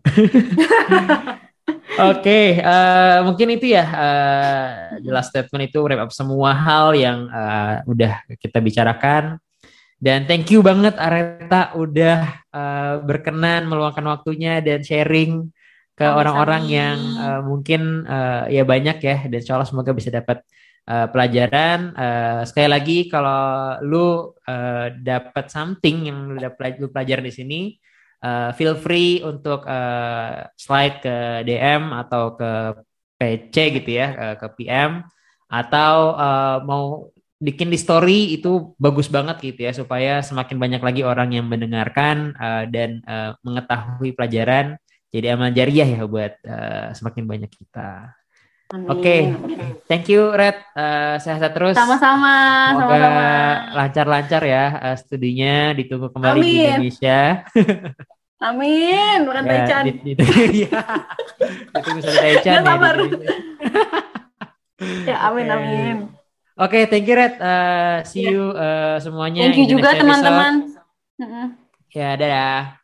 [2.13, 4.69] Oke, eh, mungkin itu ya eh,
[5.01, 9.41] the last statement itu wrap up semua hal yang eh, udah kita bicarakan.
[9.97, 15.49] Dan thank you banget Areta udah eh, berkenan meluangkan waktunya dan sharing
[15.99, 20.43] ke orang-orang yang eh, mungkin eh, ya banyak ya dan insya Allah semoga bisa dapat
[20.91, 21.79] eh, pelajaran.
[21.95, 27.61] Eh, sekali lagi kalau lu eh, dapat something yang lu dapat lu pelajaran di sini,
[28.27, 31.17] eh, feel free untuk eh, slide ke
[31.47, 32.51] DM atau ke
[33.19, 35.07] PC gitu ya, eh, ke PM
[35.47, 36.85] atau eh, mau
[37.39, 42.33] bikin di story itu bagus banget gitu ya supaya semakin banyak lagi orang yang mendengarkan
[42.35, 44.75] eh, dan eh, mengetahui pelajaran
[45.15, 48.11] jadi amal jariah ya buat eh, semakin banyak kita.
[48.91, 49.31] Oke.
[49.87, 51.79] Thank you Red, Eh, sehat terus.
[51.79, 52.35] sama-sama
[52.75, 53.27] Semoga sama-sama
[53.79, 56.67] lancar-lancar ya eh, studinya ditunggu kembali di Amin.
[56.67, 57.19] Indonesia.
[58.45, 60.17] amin bukan Ya, Taichan di- di-.
[61.73, 63.07] Ditunggu Taichan Nggak ya, di
[65.07, 65.55] ya amin Oke.
[65.55, 65.97] amin
[66.55, 67.35] Oke, thank you Red.
[67.43, 69.43] Eh, see you eh, semuanya.
[69.47, 70.71] thank you juga teman-teman
[71.19, 71.47] Mm-mm.
[71.95, 72.84] Ya, dadah.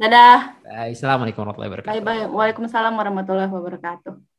[0.00, 0.56] Dadah.
[0.64, 1.92] Assalamualaikum warahmatullahi wabarakatuh.
[1.92, 4.29] bye bye waalaikumsalam warahmatullahi wabarakatuh